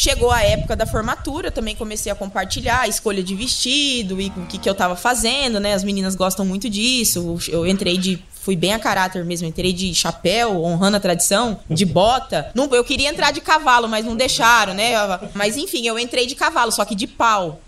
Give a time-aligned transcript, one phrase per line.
[0.00, 4.46] chegou a época da formatura, também comecei a compartilhar a escolha de vestido e o
[4.46, 5.74] que, que eu tava fazendo, né?
[5.74, 7.38] As meninas gostam muito disso.
[7.50, 9.46] Eu entrei de fui bem a caráter mesmo.
[9.46, 12.50] Entrei de chapéu, honrando a tradição, de bota.
[12.54, 14.92] Não, eu queria entrar de cavalo, mas não deixaram, né?
[15.34, 17.60] Mas enfim, eu entrei de cavalo, só que de pau.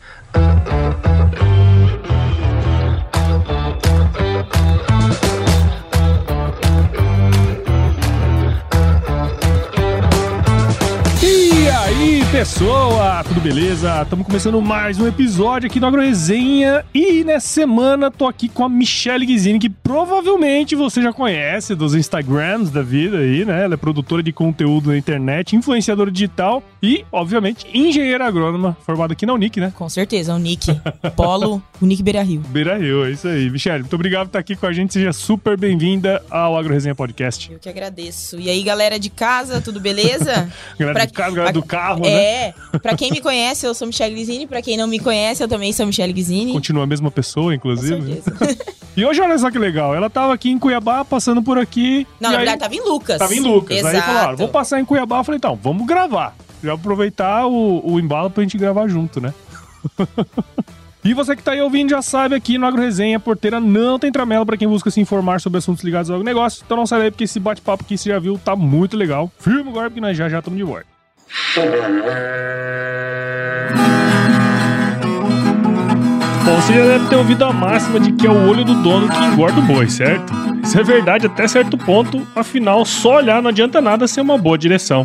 [12.32, 13.22] Pessoa?
[13.24, 14.00] Tudo beleza?
[14.00, 18.70] Estamos começando mais um episódio aqui do AgroResenha e nessa semana tô aqui com a
[18.70, 23.64] Michelle Guizini, que provavelmente você já conhece dos Instagrams da vida aí, né?
[23.64, 29.24] Ela é produtora de conteúdo na internet, influenciadora digital e, obviamente, engenheira agrônoma, formada aqui
[29.24, 29.72] na Unic, né?
[29.76, 30.66] Com certeza, Unic.
[31.14, 32.40] Polo, Unic Beira Rio.
[32.40, 33.48] Beira Rio, é isso aí.
[33.48, 34.92] Michelle, muito obrigado por estar aqui com a gente.
[34.92, 37.52] Seja super bem-vinda ao AgroResenha Podcast.
[37.52, 38.40] Eu que agradeço.
[38.40, 40.50] E aí, galera de casa, tudo beleza?
[40.76, 41.04] galera pra...
[41.04, 42.54] de casa, galera do carro, é, né?
[42.72, 44.48] É, pra quem me conhece, eu sou Michelle Grisini.
[44.48, 46.52] Pra quem não me conhece, eu também sou Michelle Grisini.
[46.52, 48.20] Continua a mesma pessoa, inclusive.
[48.96, 49.94] e hoje, olha só que legal.
[49.94, 52.08] Ela tava aqui em Cuiabá, passando por aqui.
[52.20, 53.18] Não, na verdade, tava em Lucas.
[53.18, 53.76] Tava em Lucas.
[53.76, 53.94] Exato.
[53.94, 55.20] Aí falaram, vou passar em Cuiabá.
[55.20, 56.34] Eu falei, então, vamos gravar.
[56.62, 59.32] Já aproveitar o, o embalo pra gente gravar junto, né?
[61.04, 64.12] E você que tá aí ouvindo já sabe aqui no AgroResenha, a porteira não tem
[64.12, 66.62] tramela para quem busca se informar sobre assuntos ligados ao negócio.
[66.64, 69.28] Então não sai daí porque esse bate-papo que você já viu tá muito legal.
[69.36, 70.86] Firma agora porque nós já já estamos de volta.
[76.44, 79.08] Bom, você já deve ter ouvido a máxima de que é o olho do dono
[79.08, 80.32] que engorda o boi, certo?
[80.62, 84.56] Isso é verdade até certo ponto, afinal, só olhar não adianta nada ser uma boa
[84.56, 85.04] direção.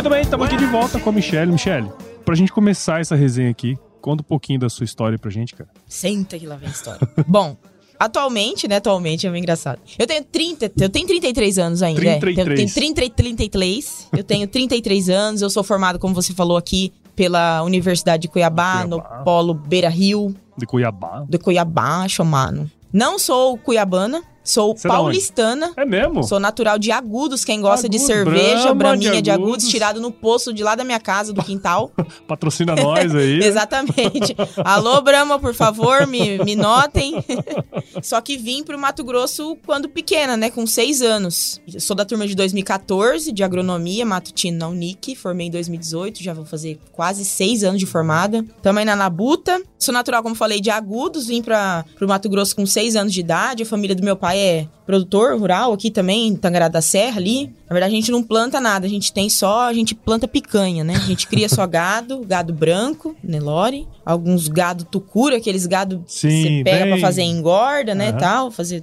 [0.00, 1.52] Muito bem, estamos aqui de volta com a Michelle.
[1.52, 1.92] Michelle,
[2.24, 5.68] pra gente começar essa resenha aqui, conta um pouquinho da sua história pra gente, cara.
[5.86, 7.06] Senta que lá vem a história.
[7.28, 7.54] Bom,
[7.98, 8.76] atualmente, né?
[8.76, 9.78] Atualmente é meio engraçado.
[9.98, 12.00] Eu tenho 30, eu tenho 33 anos ainda.
[12.00, 12.38] 33.
[12.38, 12.40] É.
[12.40, 14.08] Eu tenho 30, 33.
[14.16, 18.86] Eu tenho 33 anos, eu sou formado, como você falou aqui, pela Universidade de Cuiabá,
[18.86, 19.18] Cuiabá.
[19.18, 20.34] no Polo Beira Rio.
[20.56, 21.26] De Cuiabá?
[21.28, 22.70] De Cuiabá, chamado.
[22.90, 25.72] Não sou cuiabana, Sou Você paulistana.
[25.76, 26.22] É mesmo?
[26.22, 27.44] Sou natural de Agudos.
[27.44, 29.22] Quem gosta Agudos, de cerveja, Brahma braminha de Agudos.
[29.22, 31.92] de Agudos, tirado no poço de lá da minha casa, do quintal.
[32.26, 33.38] Patrocina nós aí.
[33.44, 34.34] Exatamente.
[34.64, 37.14] Alô, Brahma, por favor, me, me notem.
[38.02, 40.50] Só que vim pro Mato Grosso quando pequena, né?
[40.50, 41.60] Com seis anos.
[41.78, 45.14] Sou da turma de 2014, de agronomia, matutino na Unic.
[45.14, 48.44] Formei em 2018, já vou fazer quase seis anos de formada.
[48.62, 49.60] Também na Labuta.
[49.78, 51.26] Sou natural, como falei, de Agudos.
[51.26, 53.62] Vim pra, pro Mato Grosso com seis anos de idade.
[53.62, 57.46] A família do meu pai é produtor rural aqui também, em Tangará da Serra ali.
[57.68, 60.82] Na verdade, a gente não planta nada, a gente tem só, a gente planta picanha,
[60.82, 60.94] né?
[60.96, 66.42] A gente cria só gado, gado branco, Nelore, alguns gado tucura, aqueles gado Sim, que
[66.42, 66.92] você pega bem...
[66.92, 68.18] pra fazer engorda, né, uhum.
[68.18, 68.82] tal, fazer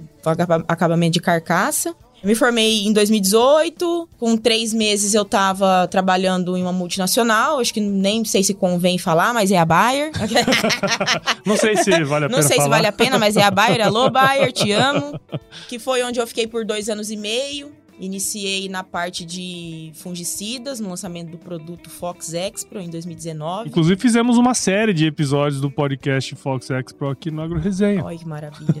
[0.66, 1.94] acabamento de carcaça.
[2.22, 4.08] Me formei em 2018.
[4.18, 7.60] Com três meses eu tava trabalhando em uma multinacional.
[7.60, 10.10] Acho que nem sei se convém falar, mas é a Bayer.
[11.46, 12.40] Não sei se vale a pena.
[12.40, 12.62] Não sei falar.
[12.64, 13.86] se vale a pena, mas é a Bayer.
[13.86, 15.18] Alô, Bayer, te amo.
[15.68, 17.72] Que foi onde eu fiquei por dois anos e meio.
[18.00, 23.68] Iniciei na parte de fungicidas, no lançamento do produto Fox Expro em 2019.
[23.68, 28.04] Inclusive fizemos uma série de episódios do podcast Fox Expro aqui no Agro Resenha.
[28.04, 28.80] Olha que maravilha.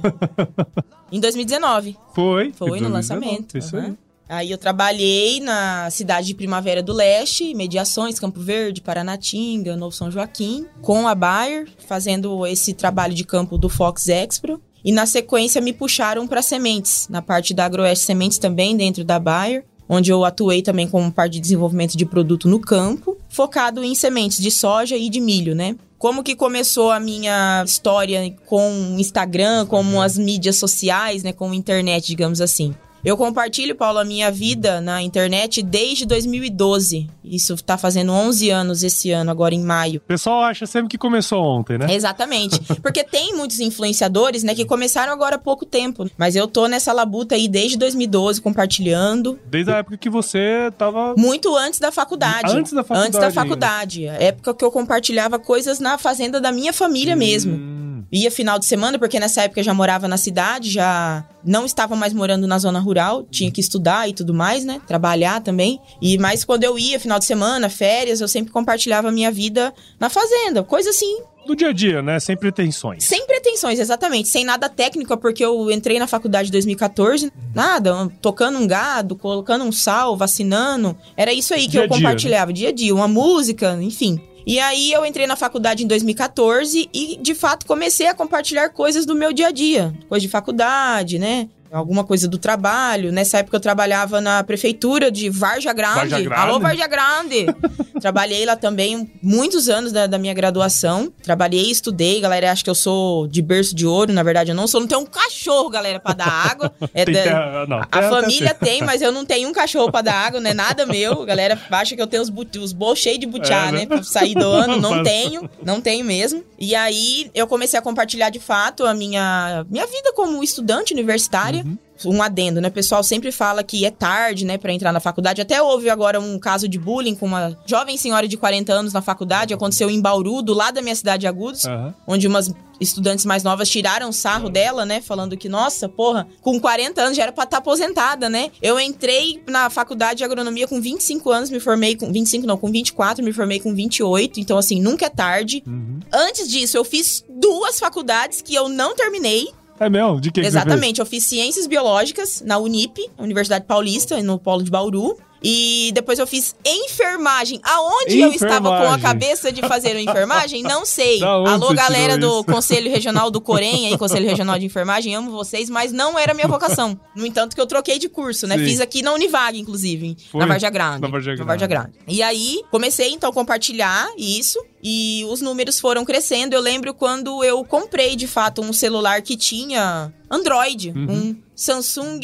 [1.10, 1.96] em 2019.
[2.14, 2.52] Foi.
[2.52, 3.58] Foi no lançamento.
[3.58, 3.82] Isso uhum.
[3.82, 3.96] aí.
[4.28, 10.10] Aí eu trabalhei na cidade de Primavera do Leste, Mediações, Campo Verde, Paranatinga, Novo São
[10.10, 14.60] Joaquim, com a Bayer, fazendo esse trabalho de campo do Fox Expro.
[14.84, 19.18] E na sequência me puxaram para sementes, na parte da Agroeste Sementes também, dentro da
[19.18, 23.94] Bayer, onde eu atuei também como parte de desenvolvimento de produto no campo, focado em
[23.94, 25.76] sementes de soja e de milho, né?
[25.98, 31.56] Como que começou a minha história com Instagram, como as mídias sociais, né, com a
[31.56, 32.72] internet, digamos assim.
[33.04, 37.08] Eu compartilho, Paulo, a minha vida na internet desde 2012.
[37.24, 39.98] Isso tá fazendo 11 anos esse ano, agora em maio.
[39.98, 41.86] O pessoal acha sempre que começou ontem, né?
[41.94, 42.60] Exatamente.
[42.82, 46.10] Porque tem muitos influenciadores, né, que começaram agora há pouco tempo.
[46.16, 49.38] Mas eu tô nessa labuta aí desde 2012, compartilhando.
[49.46, 51.14] Desde a época que você tava.
[51.16, 52.50] Muito antes da faculdade.
[52.52, 53.08] Antes da faculdade.
[53.08, 54.08] Antes da faculdade.
[54.08, 57.54] A época que eu compartilhava coisas na fazenda da minha família mesmo.
[57.54, 61.64] Hum, Ia final de semana, porque nessa época eu já morava na cidade, já não
[61.64, 64.80] estava mais morando na zona rural, tinha que estudar e tudo mais, né?
[64.86, 65.80] Trabalhar também.
[66.00, 69.72] E mas quando eu ia final de semana, férias, eu sempre compartilhava a minha vida
[69.98, 72.20] na fazenda, coisa assim, do dia a dia, né?
[72.20, 73.02] Sem pretensões.
[73.04, 78.58] sem pretensões, exatamente, sem nada técnico, porque eu entrei na faculdade em 2014, nada, tocando
[78.58, 82.02] um gado, colocando um sal, vacinando, era isso aí que Dia eu a dia, né?
[82.02, 84.20] compartilhava, dia a dia, uma música, enfim.
[84.48, 89.04] E aí eu entrei na faculdade em 2014 e de fato comecei a compartilhar coisas
[89.04, 91.50] do meu dia a dia, coisa de faculdade, né?
[91.70, 93.12] Alguma coisa do trabalho.
[93.12, 95.94] Nessa época eu trabalhava na prefeitura de Varja Grande.
[95.96, 96.40] Varja Grande?
[96.40, 97.46] Alô, Varja Grande!
[98.00, 101.12] Trabalhei lá também muitos anos da, da minha graduação.
[101.22, 102.20] Trabalhei e estudei.
[102.20, 104.12] Galera acha que eu sou de berço de ouro.
[104.12, 104.80] Na verdade, eu não sou.
[104.80, 106.72] Não tenho um cachorro, galera, pra dar água.
[106.94, 110.14] É da- terra- não, a família tem, mas eu não tenho um cachorro pra dar
[110.14, 111.24] água, não é nada meu.
[111.24, 113.78] Galera acha que eu tenho os, but- os bols cheios de butiá, É, né?
[113.80, 113.86] né?
[113.86, 114.76] Pra sair do ano.
[114.80, 116.42] Não Mas- tenho, não tenho mesmo.
[116.58, 121.57] E aí eu comecei a compartilhar de fato a minha, minha vida como estudante universitária.
[121.64, 121.78] Uhum.
[122.04, 122.68] Um adendo, né?
[122.68, 125.40] O pessoal sempre fala que é tarde, né, pra entrar na faculdade.
[125.40, 129.02] Até houve agora um caso de bullying com uma jovem senhora de 40 anos na
[129.02, 129.52] faculdade.
[129.52, 131.92] Aconteceu em Bauru, do lado da minha cidade de Agudos Aham.
[132.06, 135.00] onde umas estudantes mais novas tiraram sarro dela, né?
[135.00, 138.50] Falando que, nossa, porra, com 40 anos já era pra estar aposentada, né?
[138.62, 142.70] Eu entrei na faculdade de agronomia com 25 anos, me formei com 25 não, com
[142.70, 145.62] 24, me formei com 28, então assim, nunca é tarde.
[145.66, 145.98] Uhum.
[146.12, 149.48] Antes disso, eu fiz duas faculdades que eu não terminei.
[149.80, 150.20] É mesmo?
[150.20, 154.70] De que que Exatamente, eu fiz ciências biológicas na Unip, Universidade Paulista, no polo de
[154.70, 155.16] Bauru.
[155.42, 157.60] E depois eu fiz enfermagem.
[157.62, 159.02] Aonde eu estava com a Enfermagem.
[159.02, 161.22] cabeça de fazer a enfermagem, não sei.
[161.22, 165.92] Alô, galera do Conselho Regional do Corém, aí, Conselho Regional de Enfermagem, amo vocês, mas
[165.92, 166.98] não era a minha vocação.
[167.14, 168.58] No entanto, que eu troquei de curso, né?
[168.58, 168.64] Sim.
[168.64, 170.40] Fiz aqui na Univag, inclusive, Foi?
[170.40, 171.02] na Varja Grande.
[171.02, 171.92] Na Varja Varja Grande.
[172.06, 174.58] E aí, comecei então a compartilhar isso.
[174.82, 176.54] E os números foram crescendo.
[176.54, 180.90] Eu lembro quando eu comprei, de fato, um celular que tinha Android.
[180.90, 181.10] Uhum.
[181.10, 182.20] Um Samsung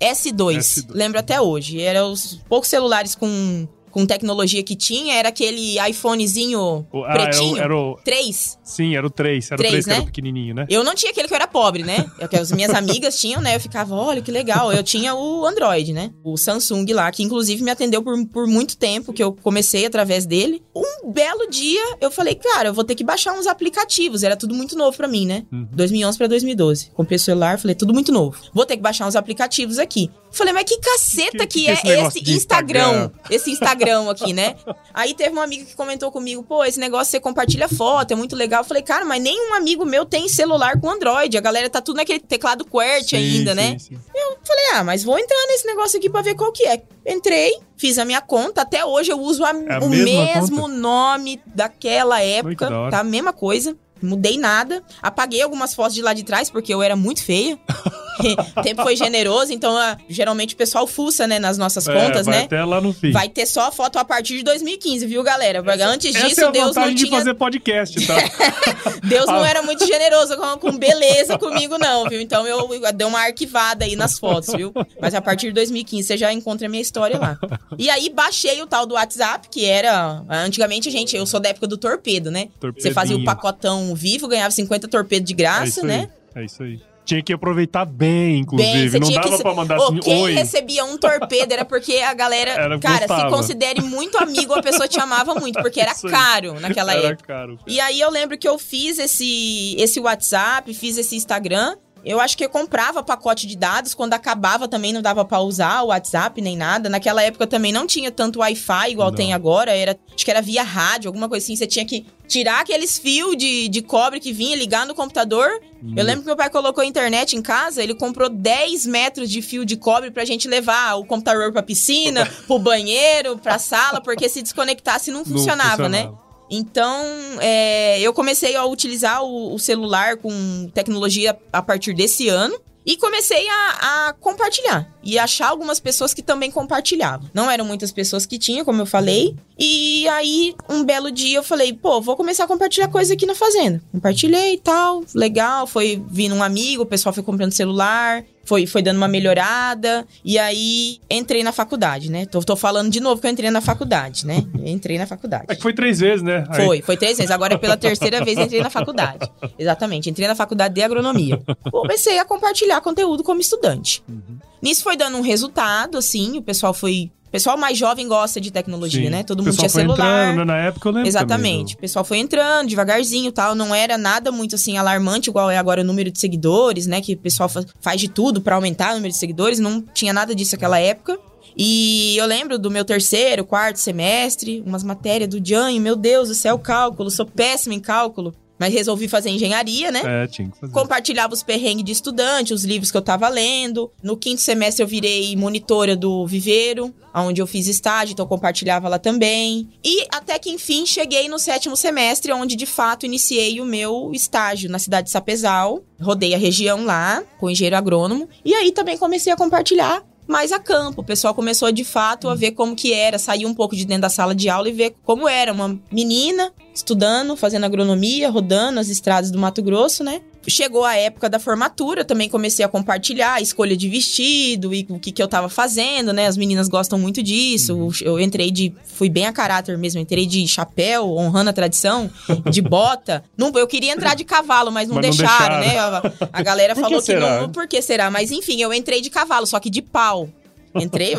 [0.00, 0.58] S2.
[0.58, 0.86] S2.
[0.90, 1.80] Lembro até hoje.
[1.80, 5.14] Eram os poucos celulares com, com tecnologia que tinha.
[5.14, 7.58] Era aquele iPhonezinho ah, era o- pretinho.
[7.58, 8.58] era o- 3.
[8.64, 9.50] Sim, era o 3.
[9.52, 10.06] Era Três, o 3 que era né?
[10.06, 10.66] pequenininho, né?
[10.68, 12.10] Eu não tinha aquele que eu era pobre, né?
[12.18, 13.56] É o que as minhas amigas tinham, né?
[13.56, 14.72] Eu ficava, olha que legal.
[14.72, 16.10] Eu tinha o Android, né?
[16.24, 20.26] O Samsung lá, que inclusive me atendeu por, por muito tempo, que eu comecei através
[20.26, 20.62] dele.
[20.74, 24.22] Um belo dia, eu falei, cara, eu vou ter que baixar uns aplicativos.
[24.22, 25.44] Era tudo muito novo pra mim, né?
[25.52, 25.68] Uhum.
[25.72, 26.90] 2011 pra 2012.
[26.94, 28.36] Comprei o celular, falei, tudo muito novo.
[28.54, 30.10] Vou ter que baixar uns aplicativos aqui.
[30.32, 32.80] Falei, mas que caceta Que- que, que é esse esse Instagram?
[32.80, 33.10] Instagram?
[33.30, 34.54] Esse Instagram aqui, né?
[34.94, 38.36] Aí teve uma amiga que comentou comigo, pô, esse negócio você compartilha foto, é muito
[38.36, 38.60] legal.
[38.60, 41.36] Eu falei, cara, mas nenhum amigo meu tem celular com Android.
[41.40, 43.78] A galera tá tudo naquele teclado QWERTY ainda, sim, né?
[43.78, 43.98] sim.
[44.44, 46.82] Falei, ah, mas vou entrar nesse negócio aqui pra ver qual que é.
[47.06, 48.62] Entrei, fiz a minha conta.
[48.62, 53.00] Até hoje eu uso a- É a o mesmo nome daquela época, tá?
[53.00, 53.76] A mesma coisa.
[54.02, 54.82] Mudei nada.
[55.02, 57.58] Apaguei algumas fotos de lá de trás, porque eu era muito feia.
[58.56, 62.26] o tempo foi generoso, então ah, geralmente o pessoal fuça, né, nas nossas É, contas,
[62.26, 62.44] vai né?
[62.44, 63.10] até lá no fim.
[63.12, 65.62] Vai ter só a foto a partir de 2015, viu, galera?
[65.62, 67.18] Porque antes Essa disso, é a Deus não vantagem de tinha.
[67.18, 68.14] fazer podcast, tá?
[69.04, 69.48] Deus não Ah.
[69.48, 72.20] era muito generoso com, com beleza comigo, não, viu?
[72.20, 74.72] Então eu, eu dei uma arquivada aí nas fotos, viu?
[75.00, 77.38] Mas a partir de 2015 você já encontra a minha história lá.
[77.78, 80.22] E aí baixei o tal do WhatsApp, que era.
[80.28, 82.48] Antigamente, gente, eu sou da época do torpedo, né?
[82.78, 86.08] Você fazia o pacotão vivo, ganhava 50 torpedos de É graça, isso né?
[86.34, 86.42] aí.
[86.42, 86.80] É isso aí.
[87.10, 88.90] Tinha que aproveitar bem, inclusive.
[88.90, 89.42] Bem, não dava que.
[89.42, 90.32] pra mandar Ô, assim, quem oi.
[90.32, 92.52] recebia um torpedo era porque a galera.
[92.52, 93.30] Era, cara, se gostava.
[93.36, 97.26] considere muito amigo, a pessoa te amava muito, porque era caro naquela Era época.
[97.26, 97.58] caro.
[97.66, 101.74] E aí eu lembro que eu fiz esse, esse WhatsApp, fiz esse Instagram.
[102.04, 105.82] Eu acho que eu comprava pacote de dados, quando acabava também não dava pra usar
[105.82, 106.88] o WhatsApp nem nada.
[106.88, 109.16] Naquela época também não tinha tanto Wi-Fi igual Não.
[109.16, 111.56] tem agora, era, acho que era via rádio, alguma coisa assim.
[111.56, 115.48] Você tinha que tirar aqueles fios de, de cobre que vinha, ligar no computador.
[115.96, 119.42] Eu lembro que meu pai colocou a internet em casa, ele comprou 10 metros de
[119.42, 124.28] fio de cobre pra gente levar o computador pra piscina, pro banheiro, pra sala, porque
[124.28, 126.10] se desconectasse não Não funcionava, né?
[126.50, 127.06] Então,
[127.40, 132.96] é, eu comecei a utilizar o, o celular com tecnologia a partir desse ano e
[132.96, 134.90] comecei a, a compartilhar.
[135.02, 137.30] e achar algumas pessoas que também compartilhavam.
[137.32, 139.36] Não eram muitas pessoas que tinham, como eu falei.
[139.58, 143.34] E aí, um belo dia, eu falei, pô, vou começar a compartilhar coisa aqui na
[143.34, 143.82] fazenda.
[143.92, 145.66] Compartilhei e tal, legal.
[145.66, 150.04] Foi vindo um amigo, o pessoal foi comprando celular foi, foi dando uma melhorada.
[150.24, 152.26] E aí entrei na faculdade, né?
[152.26, 154.44] Tô, tô falando de novo que eu entrei na faculdade, né?
[154.66, 155.44] entrei na faculdade.
[155.46, 156.44] É que foi três vezes, né?
[156.48, 156.66] Aí...
[156.66, 157.30] Foi, foi três vezes.
[157.30, 159.30] Agora pela terceira vez entrei na faculdade.
[159.56, 161.40] Exatamente, entrei na faculdade de agronomia.
[161.70, 164.02] Comecei a compartilhar conteúdo como estudante.
[164.08, 164.38] Uhum.
[164.60, 168.50] Nisso foi dando um resultado, assim, o pessoal foi o pessoal mais jovem gosta de
[168.50, 169.08] tecnologia, Sim.
[169.10, 169.22] né?
[169.22, 170.32] Todo mundo tinha celular.
[170.32, 170.52] Entrando, né?
[170.52, 171.08] Na época eu lembro.
[171.08, 171.76] Exatamente.
[171.76, 173.54] O pessoal foi entrando devagarzinho tal.
[173.54, 177.00] Não era nada muito assim alarmante, igual é agora o número de seguidores, né?
[177.00, 177.48] Que o pessoal
[177.80, 179.60] faz de tudo para aumentar o número de seguidores.
[179.60, 181.20] Não tinha nada disso naquela época.
[181.56, 186.34] E eu lembro do meu terceiro, quarto semestre, umas matérias do Janho, meu Deus do
[186.34, 188.34] céu, cálculo, sou péssimo em cálculo.
[188.60, 190.02] Mas resolvi fazer engenharia, né?
[190.04, 190.70] É, tinha que fazer.
[190.74, 193.90] Compartilhava os perrengues de estudante, os livros que eu tava lendo.
[194.02, 198.86] No quinto semestre eu virei monitora do Viveiro, onde eu fiz estágio, então eu compartilhava
[198.86, 199.66] lá também.
[199.82, 204.70] E até que enfim cheguei no sétimo semestre, onde de fato iniciei o meu estágio
[204.70, 205.82] na cidade de Sapezal.
[205.98, 208.28] Rodei a região lá, com engenheiro agrônomo.
[208.44, 211.00] E aí também comecei a compartilhar mais a campo.
[211.00, 214.02] O pessoal começou de fato a ver como que era, sair um pouco de dentro
[214.02, 218.88] da sala de aula e ver como era uma menina estudando, fazendo agronomia, rodando as
[218.88, 220.22] estradas do Mato Grosso, né?
[220.48, 224.98] Chegou a época da formatura, também comecei a compartilhar a escolha de vestido e o
[224.98, 226.26] que, que eu tava fazendo, né?
[226.26, 227.76] As meninas gostam muito disso.
[227.76, 227.90] Uhum.
[228.00, 228.72] Eu entrei de.
[228.84, 232.10] Fui bem a caráter mesmo, entrei de chapéu, honrando a tradição,
[232.50, 233.22] de bota.
[233.36, 236.18] Não, eu queria entrar de cavalo, mas não, mas deixaram, não deixaram, né?
[236.30, 237.50] A, a galera falou que, que não.
[237.50, 238.10] Por que será?
[238.10, 240.28] Mas enfim, eu entrei de cavalo, só que de pau.
[240.74, 241.14] Entrei,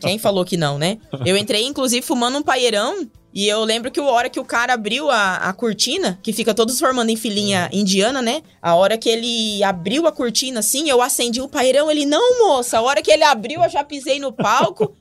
[0.00, 0.98] quem falou que não, né?
[1.26, 4.74] Eu entrei, inclusive, fumando um paeirão e eu lembro que a hora que o cara
[4.74, 8.42] abriu a, a cortina, que fica todos formando em filinha indiana, né?
[8.62, 11.90] A hora que ele abriu a cortina, assim, eu acendi o pairão.
[11.90, 12.78] Ele, não, moça.
[12.78, 14.94] A hora que ele abriu, eu já pisei no palco.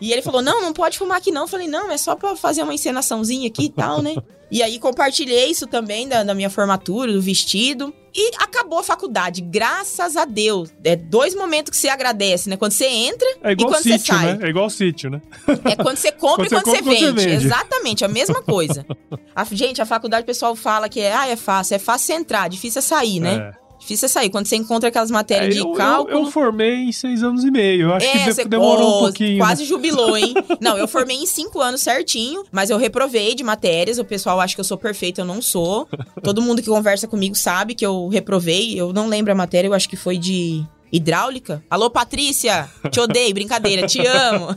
[0.00, 1.42] e ele falou, não, não pode fumar aqui não.
[1.42, 4.14] Eu falei, não, é só pra fazer uma encenaçãozinha aqui e tal, né?
[4.52, 7.92] E aí compartilhei isso também da, da minha formatura, do vestido.
[8.14, 10.72] E acabou a faculdade, graças a Deus.
[10.82, 12.56] É dois momentos que você agradece, né?
[12.56, 14.36] Quando você entra é igual e quando sítio, você sai.
[14.36, 14.46] Né?
[14.46, 15.20] É igual sítio, né?
[15.64, 17.20] É quando você compra quando e quando, você, compra, você, vende.
[17.20, 17.46] você, vende.
[17.46, 18.86] Exatamente, a mesma coisa.
[19.34, 21.74] A, gente, a faculdade o pessoal fala que é, ah, é fácil.
[21.76, 23.52] É fácil entrar, difícil é sair, né?
[23.56, 23.59] É.
[23.80, 24.30] Difícil é sair.
[24.30, 26.18] Quando você encontra aquelas matérias é, eu, de cálculo.
[26.18, 27.88] Eu, eu, formei em seis anos e meio.
[27.88, 29.38] Eu acho é, que demorou um pouquinho.
[29.38, 30.34] Quase jubilou, hein?
[30.60, 33.98] Não, eu formei em cinco anos certinho, mas eu reprovei de matérias.
[33.98, 35.88] O pessoal acha que eu sou perfeita, eu não sou.
[36.22, 38.78] Todo mundo que conversa comigo sabe que eu reprovei.
[38.78, 41.62] Eu não lembro a matéria, eu acho que foi de hidráulica.
[41.70, 42.68] Alô, Patrícia!
[42.90, 44.48] Te odeio, brincadeira, te amo.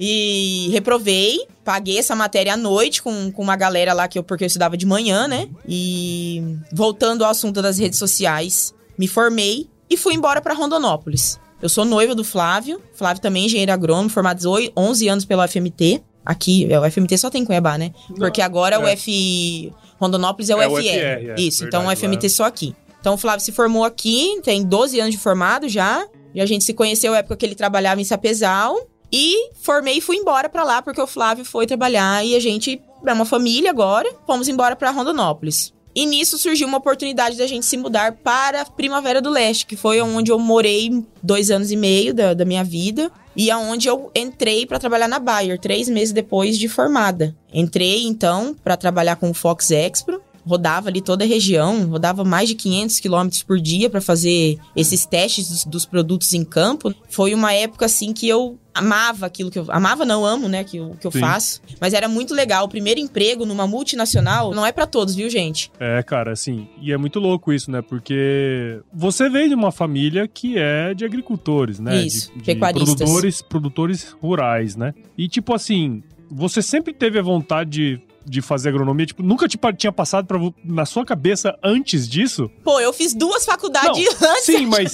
[0.00, 4.44] e reprovei, paguei essa matéria à noite com, com uma galera lá que eu, porque
[4.44, 5.48] eu estudava de manhã, né?
[5.68, 11.38] E voltando ao assunto das redes sociais, me formei e fui embora para Rondonópolis.
[11.60, 14.40] Eu sou noiva do Flávio, Flávio também é engenheiro agrônomo, formado
[14.76, 16.02] 11 anos pela UFMT.
[16.24, 17.92] Aqui, é, o FMT só tem em Cuiabá, né?
[18.16, 18.78] Porque agora é.
[18.78, 19.72] o F.
[19.98, 20.72] Rondonópolis é o é FR.
[20.72, 22.74] O FR é, Isso, verdade, então o FMT só aqui.
[23.04, 26.08] Então o Flávio se formou aqui, tem 12 anos de formado já.
[26.34, 28.88] E a gente se conheceu na época que ele trabalhava em Sapezal.
[29.12, 32.80] E formei e fui embora para lá, porque o Flávio foi trabalhar e a gente
[33.04, 34.10] é uma família agora.
[34.26, 35.70] Fomos embora para Rondonópolis.
[35.94, 40.00] E nisso surgiu uma oportunidade da gente se mudar para Primavera do Leste, que foi
[40.00, 43.12] onde eu morei dois anos e meio da, da minha vida.
[43.36, 47.36] E aonde eu entrei para trabalhar na Bayer, três meses depois de formada.
[47.52, 52.48] Entrei, então, para trabalhar com o Fox Expro rodava ali toda a região, rodava mais
[52.48, 56.94] de 500 quilômetros por dia para fazer esses testes dos, dos, produtos em campo.
[57.08, 60.78] Foi uma época assim que eu amava aquilo que eu amava não amo, né, que
[60.78, 62.64] eu, que eu faço, mas era muito legal.
[62.64, 65.70] O primeiro emprego numa multinacional não é para todos, viu, gente?
[65.78, 67.80] É, cara, assim, e é muito louco isso, né?
[67.80, 72.04] Porque você vem de uma família que é de agricultores, né?
[72.04, 72.96] Isso, de, de pecuaristas.
[72.96, 74.92] Produtores, produtores rurais, né?
[75.16, 79.06] E tipo assim, você sempre teve a vontade de de fazer agronomia?
[79.06, 82.50] Tipo, nunca te tinha passado pra, na sua cabeça antes disso?
[82.62, 84.44] Pô, eu fiz duas faculdades não, antes.
[84.44, 84.92] Sim, mas,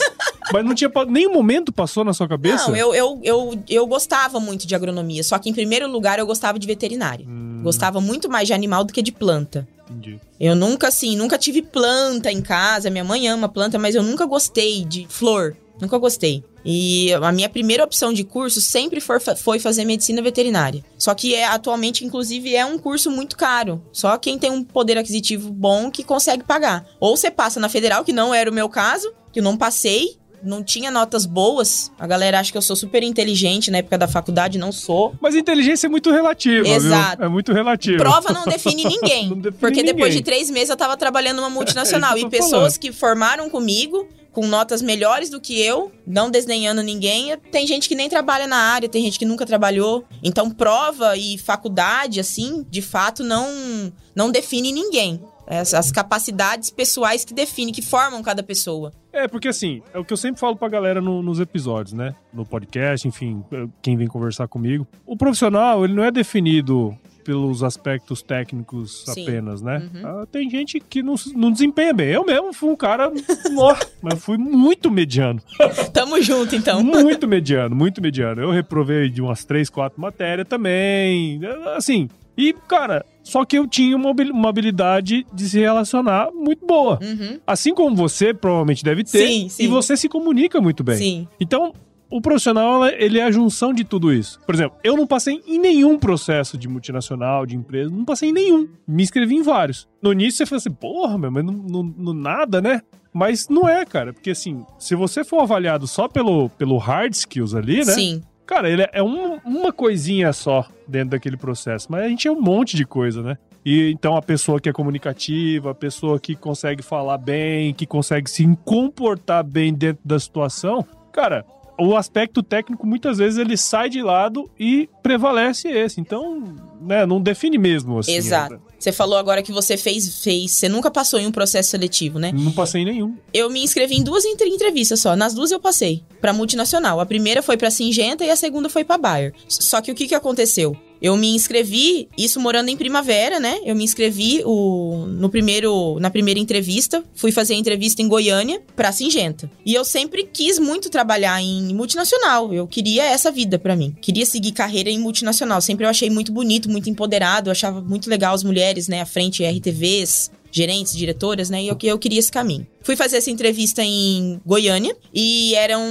[0.53, 2.69] mas não tinha nenhum momento passou na sua cabeça?
[2.69, 5.23] Não, eu, eu, eu, eu gostava muito de agronomia.
[5.23, 7.27] Só que, em primeiro lugar, eu gostava de veterinária.
[7.29, 7.61] Hum.
[7.63, 9.67] Gostava muito mais de animal do que de planta.
[9.89, 10.21] Entendi.
[10.39, 12.91] Eu nunca, assim, nunca tive planta em casa.
[12.91, 15.57] Minha mãe ama planta, mas eu nunca gostei de flor.
[15.81, 16.45] Nunca gostei.
[16.65, 20.85] E a minha primeira opção de curso sempre foi, foi fazer medicina veterinária.
[20.99, 23.83] Só que é, atualmente, inclusive, é um curso muito caro.
[23.93, 26.87] Só quem tem um poder aquisitivo bom que consegue pagar.
[27.01, 30.19] Ou você passa na federal, que não era o meu caso, que eu não passei,
[30.43, 31.91] não tinha notas boas.
[31.99, 35.15] A galera acha que eu sou super inteligente na época da faculdade, não sou.
[35.21, 37.19] Mas inteligência é muito relativa, Exato.
[37.19, 37.27] Viu?
[37.27, 37.99] É muito relativa.
[37.99, 39.29] Prova não define ninguém.
[39.31, 40.19] Não define porque depois ninguém.
[40.19, 42.17] de três meses eu tava trabalhando numa multinacional.
[42.17, 47.37] É e pessoas que formaram comigo, com notas melhores do que eu, não desdenhando ninguém,
[47.51, 50.05] tem gente que nem trabalha na área, tem gente que nunca trabalhou.
[50.23, 55.21] Então, prova e faculdade, assim, de fato, não, não define ninguém.
[55.51, 58.93] As, as capacidades pessoais que definem, que formam cada pessoa.
[59.13, 62.15] É, porque assim, é o que eu sempre falo pra galera no- nos episódios, né?
[62.33, 63.43] No podcast, enfim,
[63.83, 64.87] quem vem conversar comigo.
[65.05, 69.23] O profissional, ele não é definido pelos aspectos técnicos Sim.
[69.23, 69.89] apenas, né?
[69.93, 70.07] Uhum.
[70.23, 72.09] Ah, tem gente que não, não desempenha bem.
[72.11, 73.13] Eu mesmo fui um cara,
[74.03, 75.41] mas fui muito mediano.
[75.93, 76.83] Tamo junto, então.
[76.83, 78.41] Muito mediano, muito mediano.
[78.41, 81.41] Eu reprovei de umas três, quatro matérias também.
[81.77, 86.67] Assim, e, cara, só que eu tinha uma habil- uma habilidade de se relacionar muito
[86.67, 86.99] boa.
[87.03, 87.39] Uhum.
[87.47, 89.27] Assim como você provavelmente deve ter.
[89.27, 89.63] Sim, sim.
[89.65, 90.97] E você se comunica muito bem.
[90.97, 91.29] Sim.
[91.39, 91.73] Então,
[92.11, 94.41] o profissional, ele é a junção de tudo isso.
[94.45, 98.33] Por exemplo, eu não passei em nenhum processo de multinacional, de empresa, não passei em
[98.33, 98.69] nenhum.
[98.87, 99.87] Me inscrevi em vários.
[100.03, 102.81] No início você fala assim, porra, meu, mas não, não- não nada, né?
[103.13, 104.13] Mas não é, cara.
[104.13, 107.93] Porque assim, se você for avaliado só pelo, pelo hard skills ali, né?
[107.93, 108.23] Sim.
[108.51, 111.87] Cara, ele é um- uma coisinha só dentro daquele processo.
[111.89, 113.39] Mas a gente é um monte de coisa, né?
[113.65, 118.29] E então a pessoa que é comunicativa, a pessoa que consegue falar bem, que consegue
[118.29, 121.45] se comportar bem dentro da situação, cara,
[121.79, 126.01] o aspecto técnico muitas vezes ele sai de lado e prevalece esse.
[126.01, 126.43] Então,
[126.81, 128.15] né, não define mesmo assim.
[128.17, 128.61] Exato.
[128.81, 130.53] Você falou agora que você fez, fez.
[130.53, 132.33] Você nunca passou em um processo seletivo, né?
[132.35, 133.15] Não passei em nenhum.
[133.33, 135.15] Eu me inscrevi em duas entre- entrevistas só.
[135.15, 136.03] Nas duas eu passei.
[136.19, 136.99] Pra multinacional.
[136.99, 139.35] A primeira foi pra Singenta e a segunda foi pra Bayer.
[139.47, 140.75] Só que o que, que aconteceu?
[141.01, 143.59] Eu me inscrevi, isso morando em primavera, né?
[143.65, 147.03] Eu me inscrevi o, no primeiro, na primeira entrevista.
[147.15, 149.51] Fui fazer a entrevista em Goiânia pra Singenta.
[149.65, 152.53] E eu sempre quis muito trabalhar em multinacional.
[152.53, 153.97] Eu queria essa vida pra mim.
[154.01, 155.61] Queria seguir carreira em multinacional.
[155.61, 157.49] Sempre eu achei muito bonito, muito empoderado.
[157.49, 159.01] Eu achava muito legal as mulheres, né?
[159.01, 161.63] À frente RTVs, gerentes, diretoras, né?
[161.63, 162.67] E eu, eu queria esse caminho.
[162.83, 165.83] Fui fazer essa entrevista em Goiânia e eram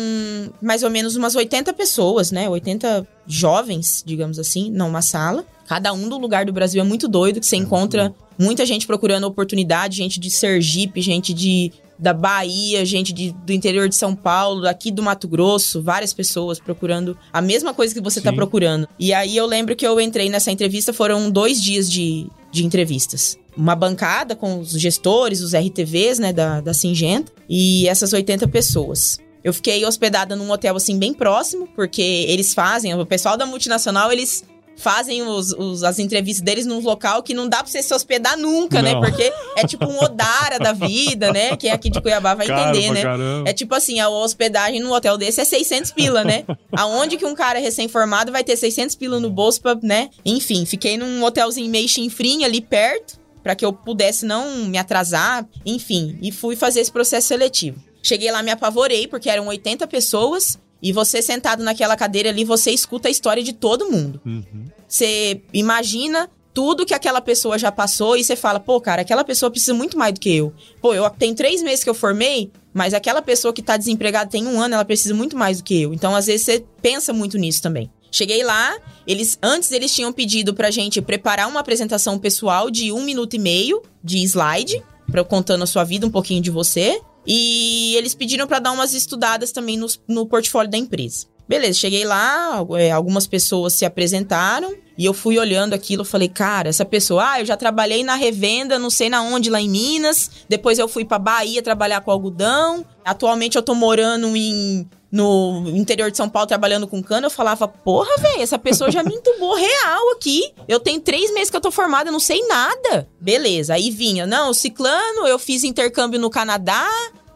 [0.61, 2.49] mais ou menos umas 80 pessoas, né?
[2.49, 5.45] 80 jovens, digamos assim, numa sala.
[5.67, 9.25] Cada um do lugar do Brasil é muito doido, que você encontra muita gente procurando
[9.25, 14.65] oportunidade, gente de Sergipe, gente de da Bahia, gente de- do interior de São Paulo,
[14.65, 18.37] aqui do Mato Grosso, várias pessoas procurando a mesma coisa que você tá Sim.
[18.37, 18.87] procurando.
[18.97, 23.37] E aí eu lembro que eu entrei nessa entrevista, foram dois dias de, de entrevistas.
[23.59, 29.19] Uma bancada com os gestores, os RTVs, né, da, da Singenta, e essas 80 pessoas.
[29.43, 34.11] Eu fiquei hospedada num hotel, assim, bem próximo, porque eles fazem, o pessoal da multinacional,
[34.11, 34.43] eles
[34.77, 38.37] fazem os, os- as entrevistas deles num local que não dá pra você se hospedar
[38.37, 38.93] nunca, né?
[38.93, 39.01] Não.
[39.01, 41.55] Porque é tipo um Odara da vida, né?
[41.59, 43.01] Quem é aqui de Cuiabá vai Caro entender, né?
[43.01, 43.49] caramba.
[43.49, 46.45] É tipo assim, a hospedagem num hotel desse é 600 pila, né?
[46.71, 50.09] Aonde que um cara recém-formado vai ter 600 pila no bolso pra, né?
[50.25, 55.47] Enfim, fiquei num hotelzinho meio chinfrinho ali perto, pra que eu pudesse não me atrasar,
[55.65, 57.81] enfim, e fui fazer esse processo seletivo.
[58.01, 62.71] Cheguei lá, me apavorei, porque eram 80 pessoas, e você sentado naquela cadeira ali, você
[62.71, 64.21] escuta a história de todo mundo.
[64.25, 64.65] Uhum.
[64.87, 69.51] Você imagina tudo que aquela pessoa já passou e você fala, pô, cara, aquela pessoa
[69.51, 70.53] precisa muito mais do que eu.
[70.81, 74.47] Pô, eu tenho três meses que eu formei, mas aquela pessoa que tá desempregada tem
[74.47, 75.93] um ano, ela precisa muito mais do que eu.
[75.93, 77.89] Então, às vezes, você pensa muito nisso também.
[78.11, 83.03] Cheguei lá, eles antes eles tinham pedido pra gente preparar uma apresentação pessoal de um
[83.03, 87.01] minuto e meio de slide, pra contando a sua vida, um pouquinho de você.
[87.25, 91.27] E eles pediram pra dar umas estudadas também no, no portfólio da empresa.
[91.49, 96.69] Beleza, cheguei lá, é, algumas pessoas se apresentaram e eu fui olhando aquilo, falei, cara,
[96.69, 100.29] essa pessoa, ah, eu já trabalhei na revenda, não sei na onde, lá em Minas,
[100.47, 106.11] depois eu fui pra Bahia trabalhar com algodão, atualmente eu tô morando em no interior
[106.11, 109.55] de São Paulo trabalhando com cana, eu falava, porra, velho, essa pessoa já me entubou
[109.55, 110.53] real aqui.
[110.67, 113.07] Eu tenho três meses que eu tô formada, eu não sei nada.
[113.19, 116.87] Beleza, aí vinha, não, ciclano, eu fiz intercâmbio no Canadá,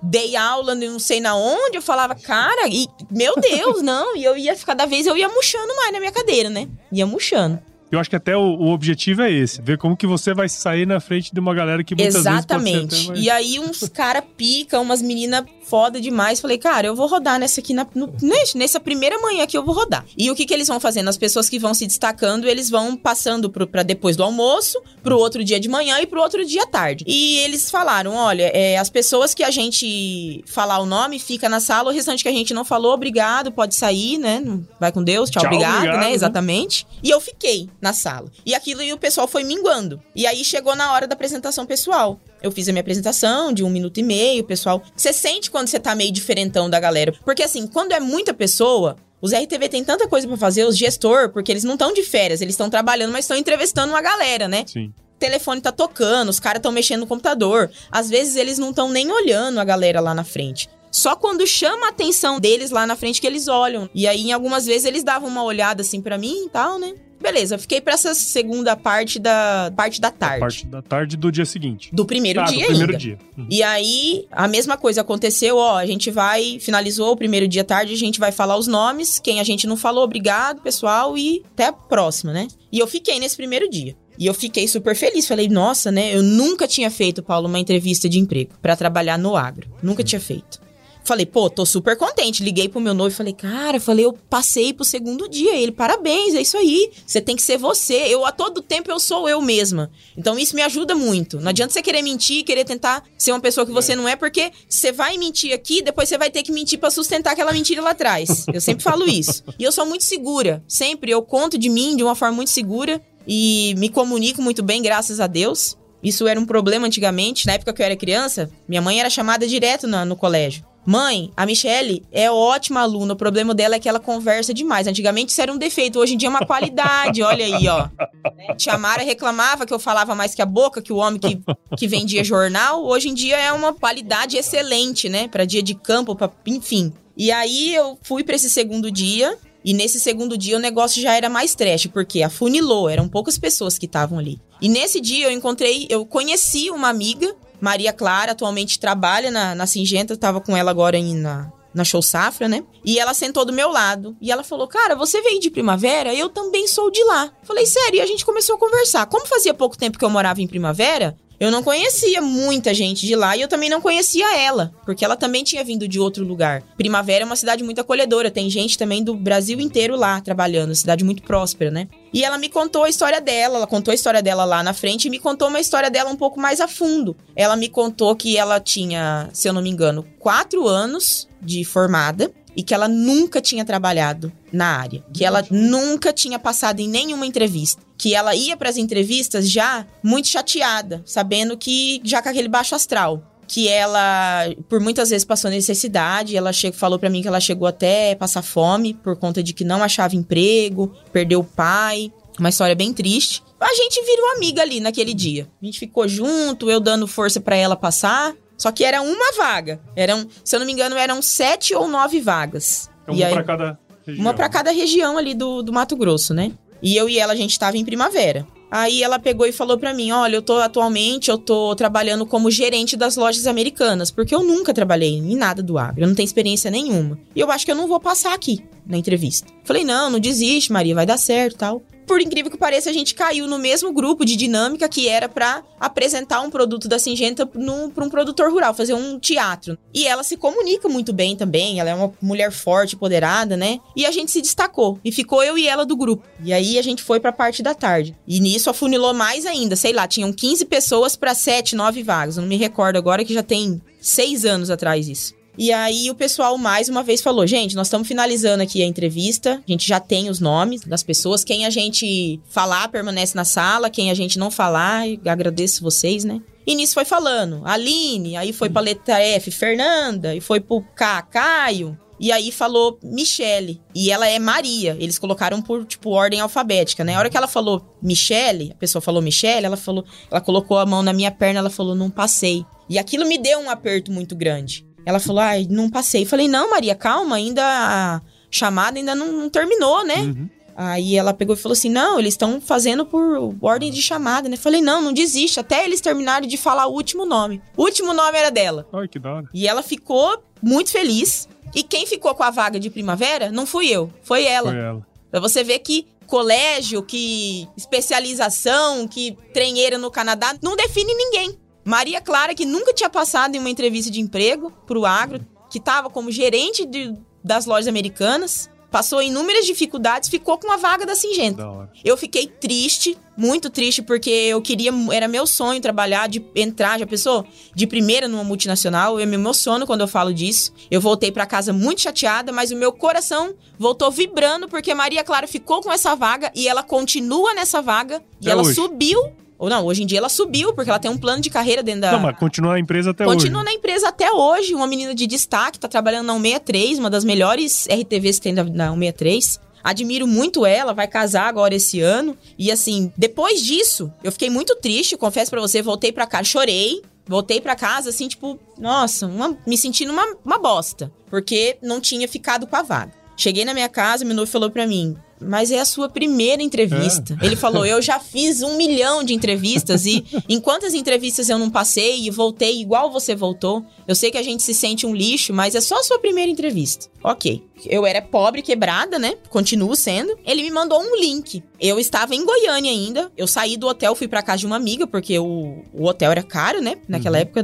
[0.01, 4.37] dei aula não sei na onde, eu falava, cara, e meu Deus, não, e eu
[4.37, 6.67] ia, cada vez eu ia murchando mais na minha cadeira, né?
[6.91, 7.59] Ia murchando.
[7.93, 10.87] Eu acho que até o, o objetivo é esse, ver como que você vai sair
[10.87, 12.79] na frente de uma galera que muitas Exatamente.
[12.79, 13.23] vezes até mais...
[13.25, 16.41] E aí uns cara pica, umas meninas foda demais.
[16.41, 18.13] Falei, cara, eu vou rodar nessa aqui, na, no-
[18.55, 20.05] nessa primeira manhã aqui eu vou rodar.
[20.17, 21.07] E o que que eles vão fazendo?
[21.07, 25.17] As pessoas que vão se destacando, eles vão passando pro, pra depois do almoço, pro
[25.17, 27.05] outro dia de manhã e pro outro dia à tarde.
[27.07, 31.59] E eles falaram, olha, é, as pessoas que a gente falar o nome, fica na
[31.59, 34.43] sala, o restante que a gente não falou, obrigado, pode sair, né?
[34.79, 36.07] Vai com Deus, tchau, Tchau, obrigado, obrigado, né?
[36.09, 36.13] né?
[36.13, 36.85] Exatamente.
[37.01, 37.69] E eu fiquei.
[37.83, 38.31] Na sala.
[38.45, 40.01] E aquilo e o pessoal foi minguando.
[40.15, 42.19] E aí chegou na hora da apresentação pessoal.
[42.41, 44.81] Eu fiz a minha apresentação de um minuto e meio, pessoal.
[44.95, 47.13] Você sente quando você tá meio diferentão da galera.
[47.25, 51.29] Porque assim, quando é muita pessoa, os RTV tem tanta coisa para fazer, os gestor,
[51.29, 54.63] porque eles não estão de férias, eles estão trabalhando, mas estão entrevistando uma galera, né?
[54.65, 54.93] Sim.
[55.15, 57.69] O telefone tá tocando, os caras estão mexendo no computador.
[57.91, 60.69] Às vezes eles não estão nem olhando a galera lá na frente.
[60.93, 63.89] Só quando chama a atenção deles lá na frente que eles olham.
[63.95, 66.93] E aí, em algumas vezes, eles davam uma olhada assim para mim e tal, né?
[67.23, 70.35] Beleza, fiquei pra essa segunda parte da parte da tarde.
[70.35, 71.89] A parte da tarde do dia seguinte.
[71.93, 72.97] Do primeiro Ah, dia do primeiro ainda.
[72.97, 73.17] dia.
[73.37, 73.47] Uhum.
[73.49, 77.93] E aí, a mesma coisa aconteceu, ó, a gente vai, finalizou o primeiro dia tarde,
[77.93, 81.67] a gente vai falar os nomes, quem a gente não falou, obrigado, pessoal, e até
[81.67, 82.49] a próxima, né?
[82.69, 83.95] E eu fiquei nesse primeiro dia.
[84.19, 88.07] E eu fiquei super feliz, falei, nossa, né, eu nunca tinha feito, Paulo, uma entrevista
[88.09, 90.61] de emprego pra trabalhar no agro, nunca tinha feito.
[91.05, 92.41] Falei, pô, tô super contente.
[92.43, 95.53] Liguei pro meu noivo e falei, cara, falei, eu passei pro segundo dia.
[95.55, 96.91] Ele, parabéns, é isso aí.
[97.05, 97.93] Você tem que ser você.
[98.07, 99.91] Eu, a todo tempo, eu sou eu mesma.
[100.17, 101.39] Então, isso me ajuda muito.
[101.41, 104.51] Não adianta você querer mentir, querer tentar ser uma pessoa que você não é, porque
[104.69, 107.89] você vai mentir aqui, depois você vai ter que mentir pra sustentar aquela mentira lá
[107.91, 108.45] atrás.
[108.53, 109.43] Eu sempre falo isso.
[109.59, 110.63] E eu sou muito segura.
[110.67, 114.81] Sempre eu conto de mim de uma forma muito segura e me comunico muito bem,
[114.81, 115.77] graças a Deus.
[116.01, 117.45] Isso era um problema antigamente.
[117.45, 120.65] Na época que eu era criança, minha mãe era chamada direto na- no colégio.
[120.85, 123.13] Mãe, a Michelle é ótima aluna.
[123.13, 124.87] O problema dela é que ela conversa demais.
[124.87, 127.21] Antigamente isso era um defeito, hoje em dia é uma qualidade.
[127.23, 127.87] Olha aí, ó.
[128.57, 131.41] Tia Mara reclamava que eu falava mais que a boca, que o homem que,
[131.77, 132.85] que vendia jornal.
[132.85, 135.27] Hoje em dia é uma qualidade excelente, né?
[135.27, 136.91] Pra dia de campo, pra, enfim.
[137.15, 139.37] E aí eu fui pra esse segundo dia.
[139.65, 143.77] E nesse segundo dia o negócio já era mais trash, porque afunilou, eram poucas pessoas
[143.77, 144.37] que estavam ali.
[144.61, 149.65] E nesse dia eu encontrei, eu conheci uma amiga, Maria Clara, atualmente trabalha na, na
[149.65, 152.61] Singenta, tava com ela agora na, na Show Safra, né?
[152.83, 154.17] E ela sentou do meu lado.
[154.19, 156.13] E ela falou: Cara, você veio de primavera?
[156.13, 157.31] Eu também sou de lá.
[157.41, 159.05] Falei, sério, e a gente começou a conversar.
[159.05, 163.17] Como fazia pouco tempo que eu morava em primavera, eu não conhecia muita gente de
[163.17, 166.63] lá e eu também não conhecia ela, porque ela também tinha vindo de outro lugar.
[166.77, 171.03] Primavera é uma cidade muito acolhedora, tem gente também do Brasil inteiro lá trabalhando, cidade
[171.03, 171.89] muito próspera, né?
[172.13, 175.09] E ela me contou a história dela, ela contou a história dela lá na frente
[175.09, 177.13] e me contou uma história dela um pouco mais a fundo.
[177.35, 182.31] Ela me contou que ela tinha, se eu não me engano, quatro anos de formada
[182.55, 187.25] e que ela nunca tinha trabalhado na área, que ela nunca tinha passado em nenhuma
[187.25, 192.47] entrevista, que ela ia para as entrevistas já muito chateada, sabendo que já com aquele
[192.47, 197.27] baixo astral, que ela por muitas vezes passou necessidade, ela chegou, falou para mim que
[197.27, 202.11] ela chegou até passar fome por conta de que não achava emprego, perdeu o pai,
[202.39, 203.43] uma história bem triste.
[203.59, 205.47] A gente virou amiga ali naquele dia.
[205.61, 208.35] A gente ficou junto, eu dando força para ela passar.
[208.57, 209.79] Só que era uma vaga.
[209.95, 212.89] Eram, se eu não me engano, eram sete ou nove vagas.
[213.07, 214.21] É uma pra cada região.
[214.21, 216.51] uma pra cada região ali do, do Mato Grosso, né?
[216.83, 218.45] E eu e ela, a gente tava em primavera.
[218.69, 222.51] Aí ela pegou e falou pra mim: Olha, eu tô atualmente, eu tô trabalhando como
[222.51, 226.25] gerente das lojas americanas, porque eu nunca trabalhei em nada do agro, eu não tenho
[226.25, 227.17] experiência nenhuma.
[227.35, 229.47] E eu acho que eu não vou passar aqui na entrevista.
[229.63, 231.83] Falei: Não, não desiste, Maria, vai dar certo tal.
[232.05, 235.63] Por incrível que pareça, a gente caiu no mesmo grupo de dinâmica que era pra
[235.79, 239.77] apresentar um produto da Singenta pra um produtor rural, fazer um teatro.
[239.93, 243.79] E ela se comunica muito bem também, ela é uma mulher forte, empoderada, né?
[243.95, 244.99] E a gente se destacou.
[245.03, 246.27] E ficou eu e ela do grupo.
[246.43, 248.15] E aí a gente foi pra parte da tarde.
[248.27, 252.37] E nisso afunilou mais ainda, sei lá, tinham 15 pessoas pra 7, 9 vagas.
[252.37, 255.33] Não me recordo agora que já tem 6 anos atrás isso.
[255.57, 259.61] E aí o pessoal mais uma vez falou: gente, nós estamos finalizando aqui a entrevista.
[259.67, 261.43] A gente já tem os nomes das pessoas.
[261.43, 263.89] Quem a gente falar permanece na sala.
[263.89, 266.41] Quem a gente não falar, agradeço vocês, né?
[266.65, 267.61] E nisso foi falando.
[267.65, 271.97] Aline, aí foi pra letra F, Fernanda, e foi pro K, Caio.
[272.19, 273.81] E aí falou Michele.
[273.93, 274.95] E ela é Maria.
[274.99, 277.15] Eles colocaram por, tipo, ordem alfabética, né?
[277.15, 280.05] A hora que ela falou Michele, a pessoa falou Michele, ela falou.
[280.31, 282.65] Ela colocou a mão na minha perna, ela falou, não passei.
[282.89, 284.85] E aquilo me deu um aperto muito grande.
[285.05, 286.25] Ela falou, ai, não passei.
[286.25, 290.17] Falei, não, Maria, calma, ainda a chamada ainda não, não terminou, né?
[290.17, 290.49] Uhum.
[290.75, 294.57] Aí ela pegou e falou assim: não, eles estão fazendo por ordem de chamada, né?
[294.57, 297.61] Falei, não, não desiste, até eles terminarem de falar o último nome.
[297.77, 298.87] O último nome era dela.
[298.91, 299.47] Ai, que da hora.
[299.53, 301.47] E ela ficou muito feliz.
[301.75, 304.71] E quem ficou com a vaga de primavera não fui eu, foi ela.
[304.71, 305.07] Foi ela.
[305.31, 311.57] Pra você ver que colégio, que especialização, que trenheira no Canadá não define ninguém.
[311.85, 316.09] Maria Clara, que nunca tinha passado em uma entrevista de emprego pro agro, que tava
[316.09, 321.63] como gerente de- das lojas americanas, passou inúmeras dificuldades, ficou com a vaga da Singenta.
[322.05, 327.07] Eu fiquei triste, muito triste, porque eu queria, era meu sonho trabalhar, de entrar, já
[327.07, 327.43] pensou?
[327.73, 330.71] De primeira numa multinacional, eu me emociono quando eu falo disso.
[330.91, 335.47] Eu voltei para casa muito chateada, mas o meu coração voltou vibrando, porque Maria Clara
[335.47, 338.23] ficou com essa vaga e ela continua nessa vaga.
[338.39, 338.75] e ela hoje.
[338.75, 339.19] subiu
[339.63, 342.01] ou não, hoje em dia ela subiu, porque ela tem um plano de carreira dentro
[342.01, 342.11] da.
[342.11, 343.45] Não, mas continua na empresa até continua hoje.
[343.45, 344.75] Continua na empresa até hoje.
[344.75, 348.91] Uma menina de destaque, tá trabalhando na 163, uma das melhores RTVs que tem na
[348.91, 349.61] 163.
[349.81, 352.37] Admiro muito ela, vai casar agora esse ano.
[352.59, 357.01] E assim, depois disso, eu fiquei muito triste, confesso para você, voltei para cá, chorei.
[357.25, 361.09] Voltei para casa, assim, tipo, nossa, uma, me sentindo uma, uma bosta.
[361.29, 363.13] Porque não tinha ficado com a vaga.
[363.37, 365.15] Cheguei na minha casa, meu noivo falou para mim:
[365.47, 367.37] mas é a sua primeira entrevista.
[367.41, 367.45] É.
[367.45, 371.69] Ele falou: Eu já fiz um milhão de entrevistas e em quantas entrevistas eu não
[371.69, 373.85] passei e voltei igual você voltou?
[374.07, 376.51] Eu sei que a gente se sente um lixo, mas é só a sua primeira
[376.51, 377.07] entrevista.
[377.23, 377.63] Ok.
[377.85, 379.35] Eu era pobre, quebrada, né?
[379.49, 380.37] Continuo sendo.
[380.45, 381.63] Ele me mandou um link.
[381.79, 383.31] Eu estava em Goiânia ainda.
[383.35, 386.43] Eu saí do hotel, fui para casa de uma amiga, porque o, o hotel era
[386.43, 386.95] caro, né?
[387.07, 387.41] Naquela uhum.
[387.41, 387.63] época.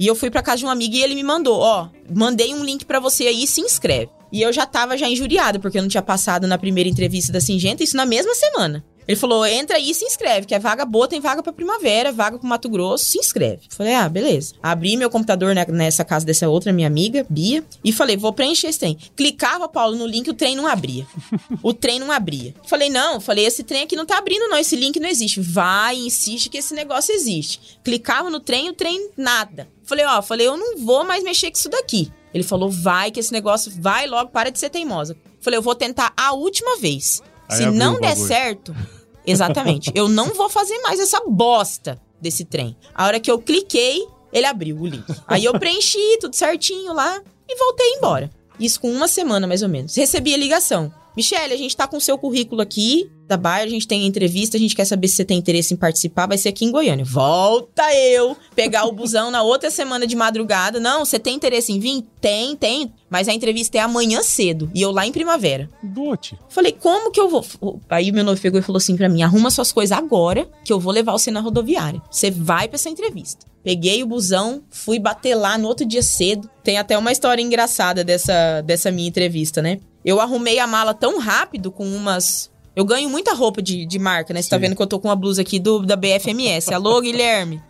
[0.00, 2.64] E eu fui para casa de uma amiga e ele me mandou: Ó, mandei um
[2.64, 4.10] link para você aí, se inscreve.
[4.32, 7.40] E eu já tava já injuriada, porque eu não tinha passado na primeira entrevista da
[7.40, 8.84] Singenta, isso na mesma semana.
[9.10, 12.12] Ele falou: entra aí e se inscreve, que é vaga boa, tem vaga pra primavera,
[12.12, 13.62] vaga pro Mato Grosso, se inscreve.
[13.68, 14.54] Falei, ah, beleza.
[14.62, 18.78] Abri meu computador nessa casa dessa outra minha amiga, Bia, e falei, vou preencher esse
[18.78, 18.96] trem.
[19.16, 21.04] Clicava, Paulo, no link, o trem não abria.
[21.60, 22.54] o trem não abria.
[22.68, 24.56] Falei, não, falei, esse trem aqui não tá abrindo, não.
[24.56, 25.40] Esse link não existe.
[25.40, 27.80] Vai, insiste que esse negócio existe.
[27.82, 29.66] Clicava no trem, o trem nada.
[29.82, 32.12] Falei, ó, falei, eu não vou mais mexer com isso daqui.
[32.32, 35.16] Ele falou: vai, que esse negócio vai logo, para de ser teimosa.
[35.40, 37.22] Falei, eu vou tentar a última vez.
[37.48, 38.74] Aí Se não der certo,
[39.26, 42.76] exatamente, eu não vou fazer mais essa bosta desse trem.
[42.94, 45.04] A hora que eu cliquei, ele abriu o link.
[45.26, 48.30] Aí eu preenchi tudo certinho lá e voltei embora.
[48.58, 49.96] Isso com uma semana, mais ou menos.
[49.96, 50.92] Recebi a ligação.
[51.16, 54.56] Michelle, a gente tá com o seu currículo aqui da Bayer, a gente tem entrevista,
[54.56, 57.04] a gente quer saber se você tem interesse em participar, vai ser aqui em Goiânia.
[57.04, 60.80] Volta eu pegar o busão na outra semana de madrugada.
[60.80, 62.04] Não, você tem interesse em vir?
[62.20, 62.92] Tem, tem.
[63.08, 65.70] Mas a entrevista é amanhã cedo e eu lá em primavera.
[65.82, 66.36] Dote.
[66.48, 67.44] Falei, como que eu vou?
[67.88, 70.80] Aí meu noivo pegou e falou assim para mim: arruma suas coisas agora que eu
[70.80, 72.02] vou levar você na rodoviária.
[72.10, 73.46] Você vai para essa entrevista.
[73.62, 76.48] Peguei o busão, fui bater lá no outro dia cedo.
[76.64, 79.78] Tem até uma história engraçada dessa, dessa minha entrevista, né?
[80.04, 82.50] Eu arrumei a mala tão rápido com umas.
[82.80, 84.40] Eu ganho muita roupa de, de marca, né?
[84.40, 86.72] Você tá vendo que eu tô com uma blusa aqui do, da BFMS.
[86.72, 87.62] Alô, Guilherme?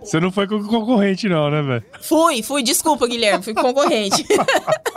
[0.00, 1.84] Você não foi com concorrente, não, né, velho?
[2.00, 2.62] Fui, fui.
[2.62, 3.42] Desculpa, Guilherme.
[3.42, 4.24] Fui concorrente.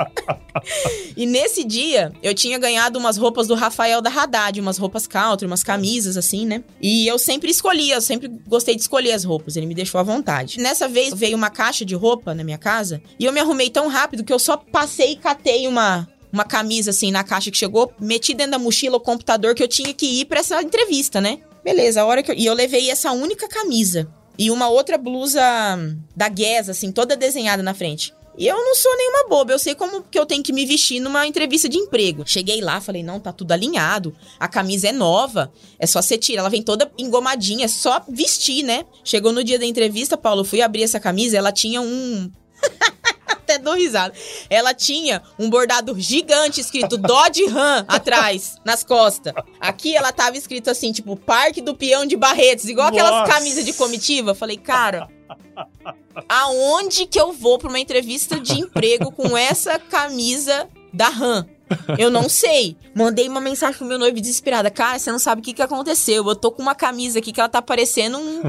[1.18, 5.48] e nesse dia, eu tinha ganhado umas roupas do Rafael da Haddad, umas roupas country,
[5.48, 6.64] umas camisas, assim, né?
[6.80, 9.56] E eu sempre escolhia, eu sempre gostei de escolher as roupas.
[9.56, 10.60] Ele me deixou à vontade.
[10.60, 13.88] Nessa vez, veio uma caixa de roupa na minha casa e eu me arrumei tão
[13.88, 17.94] rápido que eu só passei e catei uma, uma camisa assim na caixa que chegou,
[18.00, 21.40] meti dentro da mochila o computador que eu tinha que ir para essa entrevista, né?
[21.64, 22.36] Beleza, a hora que eu...
[22.36, 24.08] E eu levei essa única camisa
[24.38, 25.42] e uma outra blusa
[26.16, 28.14] da Guess, assim, toda desenhada na frente.
[28.38, 31.00] E eu não sou nenhuma boba, eu sei como que eu tenho que me vestir
[31.00, 32.24] numa entrevista de emprego.
[32.26, 36.42] Cheguei lá, falei, não, tá tudo alinhado, a camisa é nova, é só você tirar,
[36.42, 38.86] ela vem toda engomadinha, é só vestir, né?
[39.06, 42.30] Chegou no dia da entrevista, Paulo, fui abrir essa camisa, ela tinha um
[43.36, 44.14] até dou risada.
[44.50, 49.34] Ela tinha um bordado gigante escrito Dodge Ram atrás, nas costas.
[49.60, 53.04] Aqui ela tava escrito assim, tipo, Parque do Peão de Barretos, igual Nossa.
[53.04, 54.34] aquelas camisas de comitiva.
[54.34, 55.08] Falei, cara,
[56.28, 61.48] aonde que eu vou pra uma entrevista de emprego com essa camisa da Ram?
[61.98, 62.78] Eu não sei.
[62.94, 64.70] Mandei uma mensagem pro meu noivo desesperada.
[64.70, 66.28] Cara, você não sabe o que, que aconteceu.
[66.28, 68.42] Eu tô com uma camisa aqui que ela tá parecendo um,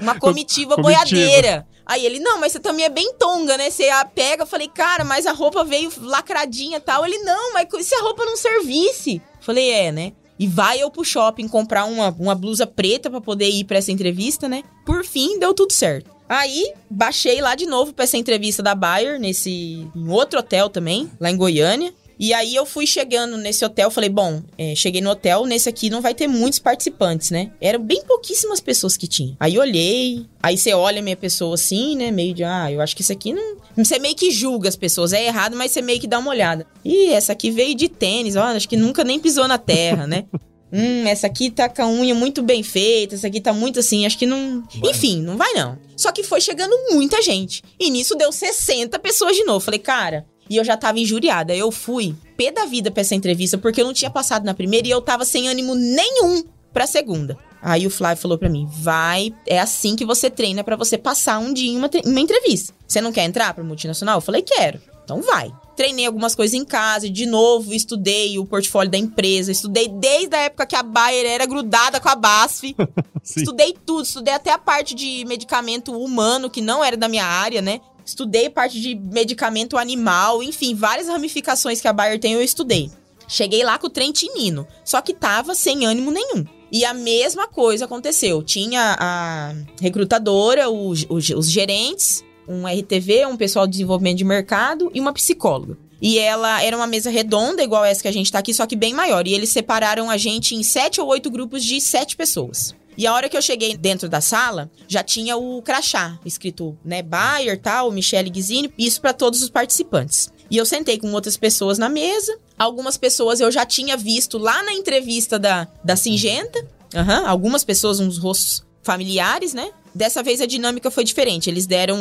[0.00, 1.66] uma comitiva, comitiva boiadeira.
[1.86, 3.70] Aí ele, não, mas você também é bem tonga, né?
[3.70, 7.06] Você a pega, eu falei, cara, mas a roupa veio lacradinha tal.
[7.06, 9.22] Ele, não, mas se a roupa não servisse?
[9.40, 10.12] Falei, é, né?
[10.38, 13.92] E vai eu pro shopping comprar uma, uma blusa preta para poder ir para essa
[13.92, 14.64] entrevista, né?
[14.84, 16.10] Por fim, deu tudo certo.
[16.28, 19.88] Aí, baixei lá de novo pra essa entrevista da Bayer, nesse.
[19.94, 21.94] em outro hotel também, lá em Goiânia.
[22.18, 25.90] E aí eu fui chegando nesse hotel, falei, bom, é, cheguei no hotel, nesse aqui
[25.90, 27.50] não vai ter muitos participantes, né?
[27.60, 29.36] Eram bem pouquíssimas pessoas que tinham.
[29.38, 32.10] Aí olhei, aí você olha a minha pessoa assim, né?
[32.10, 33.56] Meio de, ah, eu acho que isso aqui não.
[33.76, 36.66] Você meio que julga as pessoas, é errado, mas você meio que dá uma olhada.
[36.84, 40.24] Ih, essa aqui veio de tênis, ó, acho que nunca nem pisou na terra, né?
[40.72, 44.04] Hum, essa aqui tá com a unha muito bem feita, essa aqui tá muito assim,
[44.04, 44.62] acho que não.
[44.74, 44.90] Vai.
[44.90, 45.78] Enfim, não vai não.
[45.96, 47.62] Só que foi chegando muita gente.
[47.78, 49.60] E nisso deu 60 pessoas de novo.
[49.60, 51.54] Falei, cara, e eu já tava injuriada.
[51.54, 54.86] Eu fui pé da vida pra essa entrevista, porque eu não tinha passado na primeira
[54.86, 57.38] e eu tava sem ânimo nenhum pra segunda.
[57.62, 61.38] Aí o Flávio falou pra mim: vai, é assim que você treina para você passar
[61.38, 62.74] um dia em uma, uma entrevista.
[62.86, 64.18] Você não quer entrar pra multinacional?
[64.18, 64.80] Eu falei: quero.
[65.06, 65.52] Então vai.
[65.76, 70.40] Treinei algumas coisas em casa, de novo, estudei o portfólio da empresa, estudei desde a
[70.40, 72.74] época que a Bayer era grudada com a BASF.
[73.22, 77.62] estudei tudo, estudei até a parte de medicamento humano, que não era da minha área,
[77.62, 77.80] né?
[78.06, 82.88] Estudei parte de medicamento animal, enfim, várias ramificações que a Bayer tem, eu estudei.
[83.26, 86.44] Cheguei lá com o trem tinino, só que tava sem ânimo nenhum.
[86.70, 88.44] E a mesma coisa aconteceu.
[88.44, 94.88] Tinha a recrutadora, os, os, os gerentes, um RTV, um pessoal de desenvolvimento de mercado
[94.94, 95.76] e uma psicóloga.
[96.00, 98.76] E ela era uma mesa redonda, igual essa que a gente tá aqui, só que
[98.76, 99.26] bem maior.
[99.26, 102.72] E eles separaram a gente em sete ou oito grupos de sete pessoas.
[102.96, 107.02] E a hora que eu cheguei dentro da sala, já tinha o crachá escrito, né,
[107.02, 110.32] Bayer, tal, Michele Guizini, isso para todos os participantes.
[110.50, 112.38] E eu sentei com outras pessoas na mesa.
[112.58, 116.58] Algumas pessoas eu já tinha visto lá na entrevista da, da Singenta.
[116.94, 119.70] Uhum, algumas pessoas, uns rostos familiares, né?
[119.92, 121.50] Dessa vez a dinâmica foi diferente.
[121.50, 121.98] Eles deram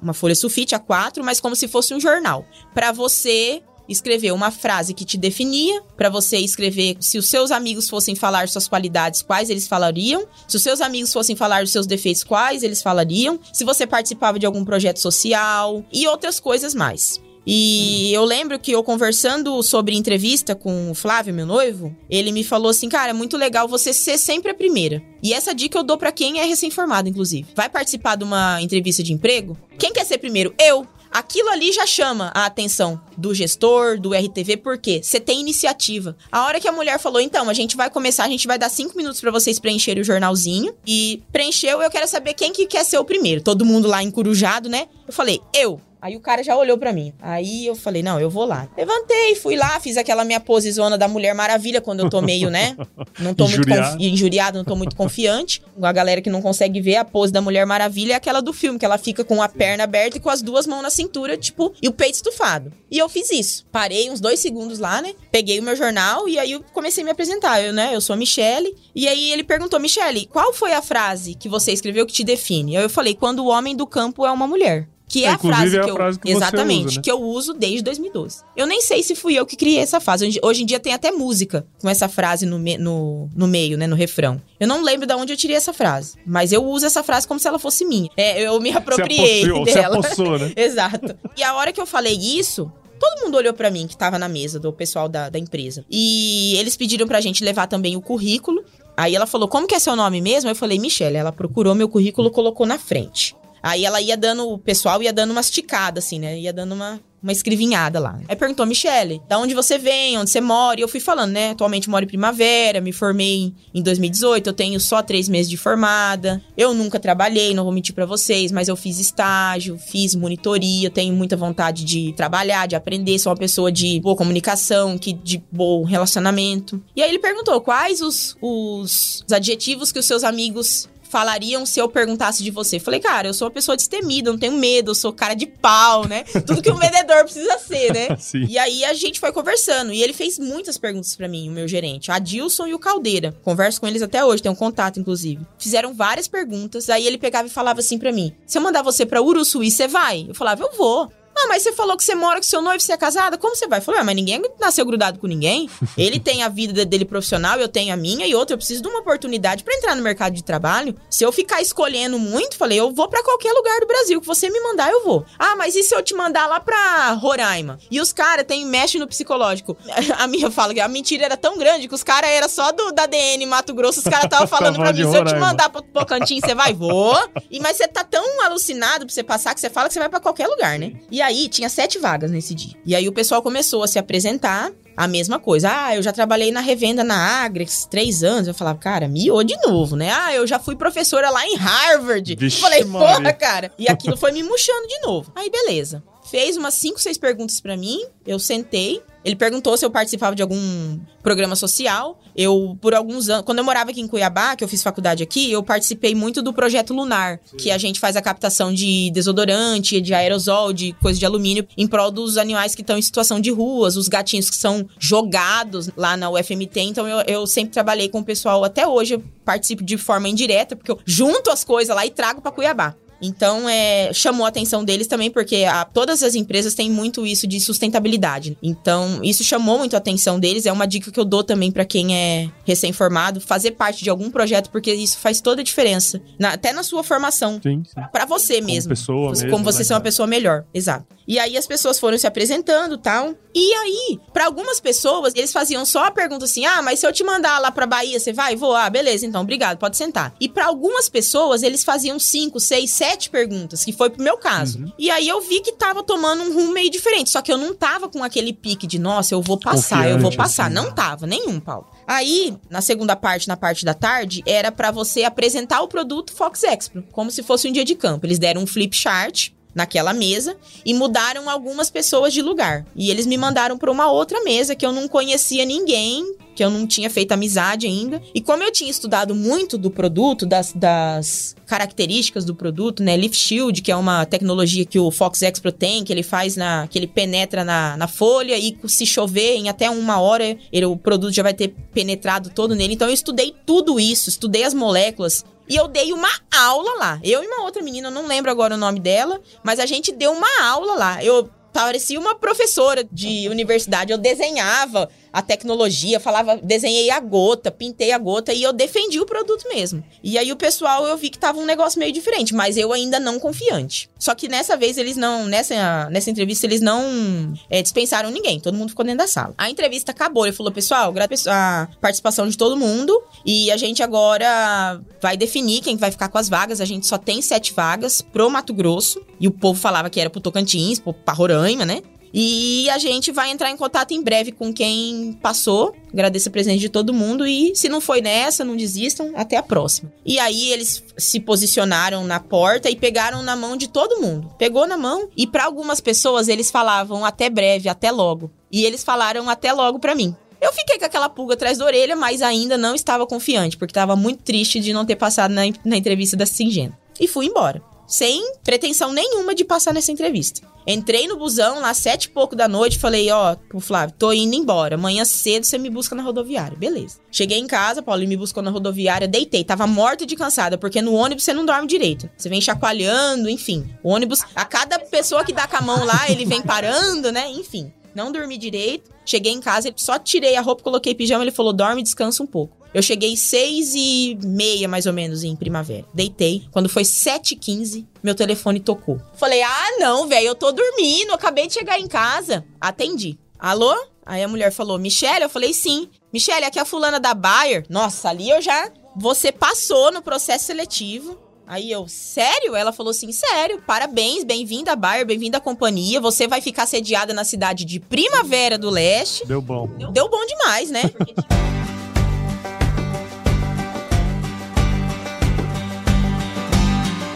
[0.00, 2.46] uma folha sulfite A4, mas como se fosse um jornal.
[2.72, 7.88] para você escrever uma frase que te definia, para você escrever se os seus amigos
[7.88, 11.86] fossem falar suas qualidades, quais eles falariam, se os seus amigos fossem falar os seus
[11.86, 17.20] defeitos, quais eles falariam, se você participava de algum projeto social e outras coisas mais.
[17.46, 22.44] E eu lembro que eu conversando sobre entrevista com o Flávio, meu noivo, ele me
[22.44, 25.02] falou assim: "Cara, é muito legal você ser sempre a primeira".
[25.22, 27.48] E essa dica eu dou para quem é recém-formado, inclusive.
[27.54, 29.56] Vai participar de uma entrevista de emprego?
[29.78, 30.54] Quem quer ser primeiro?
[30.60, 30.86] Eu.
[31.10, 36.16] Aquilo ali já chama a atenção do gestor, do RTV, porque você tem iniciativa.
[36.30, 38.68] A hora que a mulher falou, então, a gente vai começar, a gente vai dar
[38.68, 40.74] cinco minutos para vocês preencherem o jornalzinho.
[40.86, 43.40] E preencheu, eu quero saber quem que quer ser o primeiro.
[43.40, 44.86] Todo mundo lá encurujado, né?
[45.06, 45.80] Eu falei, eu.
[46.00, 47.12] Aí o cara já olhou para mim.
[47.20, 48.68] Aí eu falei, não, eu vou lá.
[48.76, 52.50] Levantei, fui lá, fiz aquela minha pose zona da Mulher Maravilha, quando eu tô meio,
[52.50, 52.76] né?
[53.18, 53.90] Não tô Injuriado.
[53.90, 55.62] muito injuriado, não tô muito confiante.
[55.82, 58.78] A galera que não consegue ver a pose da Mulher Maravilha é aquela do filme,
[58.78, 61.72] que ela fica com a perna aberta e com as duas mãos na cintura, tipo,
[61.82, 62.72] e o peito estufado.
[62.90, 63.66] E eu fiz isso.
[63.70, 65.12] Parei uns dois segundos lá, né?
[65.30, 67.60] Peguei o meu jornal e aí eu comecei a me apresentar.
[67.62, 67.90] Eu, né?
[67.94, 68.74] Eu sou a Michelle.
[68.94, 72.76] E aí ele perguntou, Michelle, qual foi a frase que você escreveu que te define?
[72.76, 74.88] Aí eu falei, quando o homem do campo é uma mulher.
[75.10, 75.94] Que é, é a frase é que eu.
[75.96, 77.02] Frase que exatamente, usa, né?
[77.02, 78.44] que eu uso desde 2012.
[78.56, 80.38] Eu nem sei se fui eu que criei essa frase.
[80.40, 83.88] Hoje em dia tem até música com essa frase no, me, no, no meio, né?
[83.88, 84.40] No refrão.
[84.60, 86.16] Eu não lembro de onde eu tirei essa frase.
[86.24, 88.08] Mas eu uso essa frase como se ela fosse minha.
[88.16, 89.96] É, eu me apropriei você dela.
[89.96, 90.52] Você apossou, né?
[90.54, 91.16] Exato.
[91.36, 92.70] E a hora que eu falei isso,
[93.00, 95.84] todo mundo olhou para mim que tava na mesa do pessoal da, da empresa.
[95.90, 98.62] E eles pediram pra gente levar também o currículo.
[98.96, 100.48] Aí ela falou, como que é seu nome mesmo?
[100.48, 101.16] Eu falei, Michelle.
[101.16, 103.34] Ela procurou meu currículo, colocou na frente.
[103.62, 106.38] Aí ela ia dando, o pessoal ia dando uma esticada, assim, né?
[106.38, 108.18] Ia dando uma, uma escrevinhada lá.
[108.28, 110.80] Aí perguntou, Michele, da onde você vem, onde você mora?
[110.80, 111.50] E eu fui falando, né?
[111.50, 116.42] Atualmente moro em Primavera, me formei em 2018, eu tenho só três meses de formada.
[116.56, 121.14] Eu nunca trabalhei, não vou mentir para vocês, mas eu fiz estágio, fiz monitoria, tenho
[121.14, 125.84] muita vontade de trabalhar, de aprender, sou uma pessoa de boa comunicação, que de bom
[125.84, 126.82] relacionamento.
[126.96, 131.88] E aí ele perguntou quais os, os adjetivos que os seus amigos falariam se eu
[131.88, 132.78] perguntasse de você?
[132.78, 136.06] Falei, cara, eu sou uma pessoa destemida, não tenho medo, eu sou cara de pau,
[136.06, 136.22] né?
[136.46, 138.16] Tudo que um vendedor precisa ser, né?
[138.16, 138.46] Sim.
[138.48, 141.66] E aí a gente foi conversando e ele fez muitas perguntas para mim, o meu
[141.66, 143.34] gerente, a Dilson e o Caldeira.
[143.42, 145.44] Converso com eles até hoje, tenho um contato inclusive.
[145.58, 149.04] Fizeram várias perguntas, aí ele pegava e falava assim para mim: "Se eu mandar você
[149.04, 151.10] para Uruçuí, você vai?" Eu falava: "Eu vou".
[151.42, 153.38] Ah, mas você falou que você mora com seu noivo, você é casada?
[153.38, 153.78] Como você vai?
[153.78, 155.70] Eu falei, ah, mas ninguém nasceu grudado com ninguém.
[155.96, 158.88] Ele tem a vida dele profissional, eu tenho a minha, e outra, eu preciso de
[158.88, 160.94] uma oportunidade para entrar no mercado de trabalho.
[161.08, 164.50] Se eu ficar escolhendo muito, falei, eu vou para qualquer lugar do Brasil que você
[164.50, 165.24] me mandar, eu vou.
[165.38, 167.78] Ah, mas e se eu te mandar lá pra Roraima?
[167.90, 169.76] E os caras tem mexe no psicológico.
[170.18, 172.92] A minha fala que a mentira era tão grande que os caras era só do
[172.92, 175.82] da DN Mato Grosso, os caras estavam falando pra mim, se eu te mandar pro
[175.82, 177.16] Pocantinho, você vai, vou.
[177.50, 180.08] E mas você tá tão alucinado pra você passar que você fala que você vai
[180.08, 180.92] para qualquer lugar, né?
[181.10, 182.76] E aí aí tinha sete vagas nesse dia.
[182.84, 184.70] E aí o pessoal começou a se apresentar.
[184.96, 185.70] A mesma coisa.
[185.72, 188.48] Ah, eu já trabalhei na revenda na Agrex três anos.
[188.48, 190.10] Eu falava, cara, miou de novo, né?
[190.12, 192.36] Ah, eu já fui professora lá em Harvard.
[192.38, 193.72] Vixe, eu falei, porra, cara.
[193.78, 195.32] E aquilo foi me murchando de novo.
[195.34, 196.02] Aí, beleza.
[196.30, 198.04] Fez umas cinco, seis perguntas para mim.
[198.24, 199.02] Eu sentei.
[199.24, 202.20] Ele perguntou se eu participava de algum programa social.
[202.36, 205.50] Eu, por alguns anos, quando eu morava aqui em Cuiabá, que eu fiz faculdade aqui,
[205.50, 210.14] eu participei muito do projeto Lunar, que a gente faz a captação de desodorante, de
[210.14, 213.96] aerosol, de coisa de alumínio, em prol dos animais que estão em situação de ruas,
[213.96, 216.80] os gatinhos que são jogados lá na UFMT.
[216.80, 220.76] Então eu, eu sempre trabalhei com o pessoal, até hoje eu participo de forma indireta,
[220.76, 222.94] porque eu junto as coisas lá e trago para Cuiabá.
[223.20, 227.46] Então, é, chamou a atenção deles também, porque a, todas as empresas têm muito isso
[227.46, 228.56] de sustentabilidade.
[228.62, 230.66] Então, isso chamou muito a atenção deles.
[230.66, 234.30] É uma dica que eu dou também para quem é recém-formado, fazer parte de algum
[234.30, 236.20] projeto, porque isso faz toda a diferença.
[236.38, 237.60] Na, até na sua formação.
[237.62, 238.00] Sim, sim.
[238.12, 238.94] Para você mesmo.
[238.94, 239.84] Como pessoa Como mesmo, você né?
[239.84, 240.64] ser uma pessoa melhor.
[240.72, 241.06] Exato.
[241.26, 243.34] E aí as pessoas foram se apresentando tal.
[243.54, 247.12] E aí, para algumas pessoas, eles faziam só a pergunta assim: ah, mas se eu
[247.12, 248.56] te mandar lá pra Bahia, você vai?
[248.56, 248.74] Vou.
[248.74, 250.34] Ah, beleza, então, obrigado, pode sentar.
[250.40, 254.78] E para algumas pessoas, eles faziam cinco, seis, sete perguntas, que foi pro meu caso.
[254.78, 254.92] Uhum.
[254.96, 257.30] E aí eu vi que tava tomando um rumo meio diferente.
[257.30, 260.30] Só que eu não tava com aquele pique de, nossa, eu vou passar, eu vou
[260.30, 260.64] Confiante, passar.
[260.66, 260.74] assim.
[260.74, 261.86] Não tava, nenhum, Paulo.
[262.06, 266.62] Aí, na segunda parte, na parte da tarde, era pra você apresentar o produto Fox
[266.62, 268.26] Expo, como se fosse um dia de campo.
[268.26, 272.84] Eles deram um flip chart naquela mesa e mudaram algumas pessoas de lugar.
[272.94, 276.24] E eles me mandaram para uma outra mesa que eu não conhecia ninguém,
[276.60, 278.20] que eu não tinha feito amizade ainda.
[278.34, 283.16] E como eu tinha estudado muito do produto, das, das características do produto, né?
[283.16, 286.86] Leaf Shield, que é uma tecnologia que o Fox Expro tem, que ele faz na.
[286.86, 290.98] que ele penetra na, na folha e se chover em até uma hora, ele, o
[290.98, 292.92] produto já vai ter penetrado todo nele.
[292.92, 295.42] Então eu estudei tudo isso, estudei as moléculas.
[295.66, 297.20] E eu dei uma aula lá.
[297.22, 300.32] Eu e uma outra menina, não lembro agora o nome dela, mas a gente deu
[300.32, 301.24] uma aula lá.
[301.24, 304.12] Eu parecia uma professora de universidade.
[304.12, 309.26] Eu desenhava a tecnologia, falava, desenhei a gota, pintei a gota e eu defendi o
[309.26, 310.02] produto mesmo.
[310.22, 313.20] E aí o pessoal eu vi que tava um negócio meio diferente, mas eu ainda
[313.20, 314.10] não confiante.
[314.18, 318.76] Só que nessa vez eles não, nessa, nessa entrevista eles não é, dispensaram ninguém, todo
[318.76, 319.54] mundo ficou dentro da sala.
[319.56, 324.02] A entrevista acabou, ele falou, pessoal, agradeço a participação de todo mundo e a gente
[324.02, 326.80] agora vai definir quem vai ficar com as vagas.
[326.80, 330.28] A gente só tem sete vagas pro Mato Grosso e o povo falava que era
[330.28, 332.02] pro Tocantins, pro, pra Roraima, né?
[332.32, 335.94] E a gente vai entrar em contato em breve com quem passou.
[336.12, 337.46] Agradeço a presença de todo mundo.
[337.46, 339.32] E se não foi nessa, não desistam.
[339.34, 340.12] Até a próxima.
[340.24, 344.50] E aí eles se posicionaram na porta e pegaram na mão de todo mundo.
[344.58, 345.28] Pegou na mão.
[345.36, 348.50] E para algumas pessoas eles falavam até breve, até logo.
[348.70, 350.34] E eles falaram até logo para mim.
[350.60, 354.14] Eu fiquei com aquela pulga atrás da orelha, mas ainda não estava confiante, porque estava
[354.14, 356.98] muito triste de não ter passado na, na entrevista da Singenta.
[357.18, 357.82] E fui embora.
[358.10, 360.62] Sem pretensão nenhuma de passar nessa entrevista.
[360.84, 364.56] Entrei no busão lá sete e pouco da noite, falei, ó, pro Flávio, tô indo
[364.56, 364.96] embora.
[364.96, 366.76] Amanhã cedo você me busca na rodoviária.
[366.76, 367.20] Beleza.
[367.30, 371.14] Cheguei em casa, Paulo me buscou na rodoviária, deitei, tava morta de cansada, porque no
[371.14, 372.28] ônibus você não dorme direito.
[372.36, 373.88] Você vem chacoalhando, enfim.
[374.02, 377.48] O ônibus, a cada pessoa que dá com a mão lá, ele vem parando, né?
[377.52, 377.92] Enfim.
[378.12, 379.08] Não dormi direito.
[379.24, 382.76] Cheguei em casa, só tirei a roupa, coloquei pijama, ele falou, dorme descansa um pouco.
[382.92, 386.04] Eu cheguei seis e meia, mais ou menos, em primavera.
[386.12, 386.64] Deitei.
[386.72, 389.20] Quando foi sete e quinze, meu telefone tocou.
[389.34, 392.64] Falei, ah, não, velho, eu tô dormindo, acabei de chegar em casa.
[392.80, 393.38] Atendi.
[393.58, 393.94] Alô?
[394.26, 395.44] Aí a mulher falou, Michelle?
[395.44, 396.08] Eu falei, sim.
[396.32, 397.84] Michelle, aqui é a fulana da Bayer.
[397.88, 398.90] Nossa, ali eu já...
[399.16, 401.38] Você passou no processo seletivo.
[401.66, 402.74] Aí eu, sério?
[402.74, 406.20] Ela falou assim, sério, parabéns, bem-vinda à Bayer, bem-vinda à companhia.
[406.20, 409.46] Você vai ficar sediada na cidade de Primavera do Leste.
[409.46, 409.86] Deu bom.
[410.12, 411.02] Deu bom demais, né?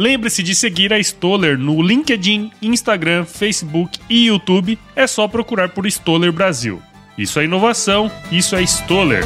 [0.00, 4.78] Lembre-se de seguir a Stoller no LinkedIn, Instagram, Facebook e YouTube.
[4.96, 6.80] É só procurar por Stoller Brasil.
[7.18, 9.22] Isso é inovação, isso é Stoller.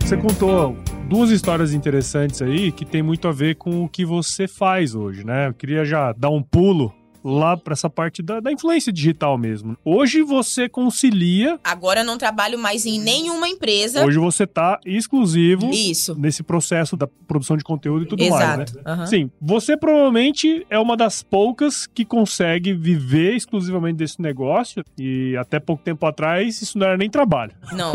[0.00, 0.74] Você contou
[1.10, 5.26] duas histórias interessantes aí que tem muito a ver com o que você faz hoje,
[5.26, 5.48] né?
[5.48, 6.94] Eu queria já dar um pulo
[7.24, 9.76] lá para essa parte da, da, influência digital mesmo.
[9.84, 11.58] Hoje você concilia.
[11.62, 14.04] Agora eu não trabalho mais em nenhuma empresa.
[14.04, 16.14] Hoje você tá exclusivo Isso.
[16.18, 18.58] nesse processo da produção de conteúdo e tudo Exato.
[18.58, 18.82] mais, né?
[18.86, 19.06] Uhum.
[19.06, 25.60] Sim, você provavelmente é uma das poucas que consegue viver exclusivamente desse negócio e até
[25.60, 27.52] pouco tempo atrás isso não era nem trabalho.
[27.72, 27.92] Não,